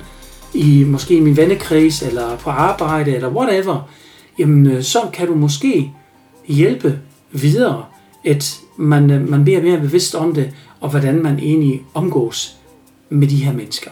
i 0.53 0.83
måske 0.83 1.15
i 1.15 1.19
min 1.19 1.37
vennekreds, 1.37 2.01
eller 2.01 2.37
på 2.37 2.49
arbejde, 2.49 3.15
eller 3.15 3.29
whatever, 3.29 3.89
jamen 4.39 4.67
øh, 4.67 4.83
så 4.83 4.99
kan 5.13 5.27
du 5.27 5.35
måske 5.35 5.91
hjælpe 6.47 6.99
videre 7.31 7.85
at 8.25 8.59
man, 8.77 9.11
øh, 9.11 9.29
man 9.29 9.43
bliver 9.43 9.61
mere 9.61 9.79
bevidst 9.79 10.15
om 10.15 10.33
det, 10.33 10.51
og 10.79 10.89
hvordan 10.89 11.23
man 11.23 11.39
egentlig 11.39 11.85
omgås 11.93 12.55
med 13.09 13.27
de 13.27 13.35
her 13.35 13.53
mennesker. 13.53 13.91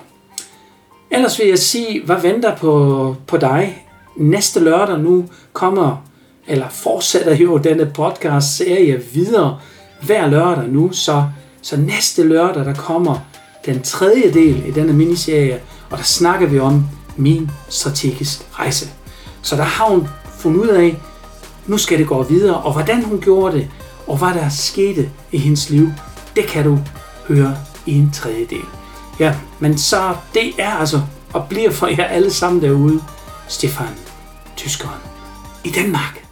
Ellers 1.12 1.40
vil 1.40 1.48
jeg 1.48 1.60
sige, 1.60 2.06
hvad 2.06 2.22
venter 2.22 2.56
på, 2.56 3.16
på 3.28 3.38
dig 3.38 3.86
næste 4.18 4.60
lørdag 4.60 5.00
nu 5.00 5.26
kommer, 5.54 6.06
eller 6.48 6.70
fortsætter 6.70 7.36
jo 7.36 7.58
denne 7.58 7.92
podcast-serie 7.96 9.02
videre 9.14 9.60
hver 10.02 10.28
lørdag 10.28 10.68
nu, 10.68 10.92
så, 10.92 11.24
så 11.62 11.78
næste 11.78 12.24
lørdag 12.24 12.66
der 12.66 12.74
kommer 12.74 13.16
den 13.66 13.82
tredje 13.82 14.34
del 14.34 14.64
i 14.68 14.72
denne 14.72 14.94
miniserie, 14.94 15.60
og 15.90 15.98
der 15.98 16.04
snakker 16.04 16.48
vi 16.48 16.60
om 16.60 16.86
min 17.18 17.50
strategisk 17.70 18.60
rejse. 18.60 18.90
Så 19.42 19.56
der 19.56 19.64
har 19.64 19.90
hun 19.90 20.08
fundet 20.40 20.60
ud 20.62 20.68
af, 20.68 20.98
nu 21.68 21.78
skal 21.78 22.00
det 22.00 22.08
gå 22.08 22.24
videre, 22.24 22.58
og 22.58 22.74
hvordan 22.74 23.04
hun 23.04 23.20
gjorde 23.22 23.58
det, 23.58 23.70
og 24.10 24.18
hvad 24.18 24.34
der 24.34 24.50
skete 24.50 25.10
i 25.32 25.38
hendes 25.38 25.70
liv, 25.70 25.90
det 26.36 26.48
kan 26.48 26.64
du 26.64 26.80
høre 27.28 27.58
i 27.86 27.98
en 27.98 28.12
tredje 28.12 28.46
del. 28.46 28.66
Ja, 29.20 29.36
men 29.60 29.78
så 29.78 30.16
det 30.34 30.52
er 30.58 30.74
altså 30.74 31.02
og 31.34 31.48
bliver 31.50 31.72
for 31.72 31.88
jer 31.88 32.04
alle 32.04 32.34
sammen 32.34 32.62
derude, 32.62 33.04
Stefan, 33.48 33.96
tyskeren 34.58 35.02
i 35.64 35.70
Danmark. 35.70 36.29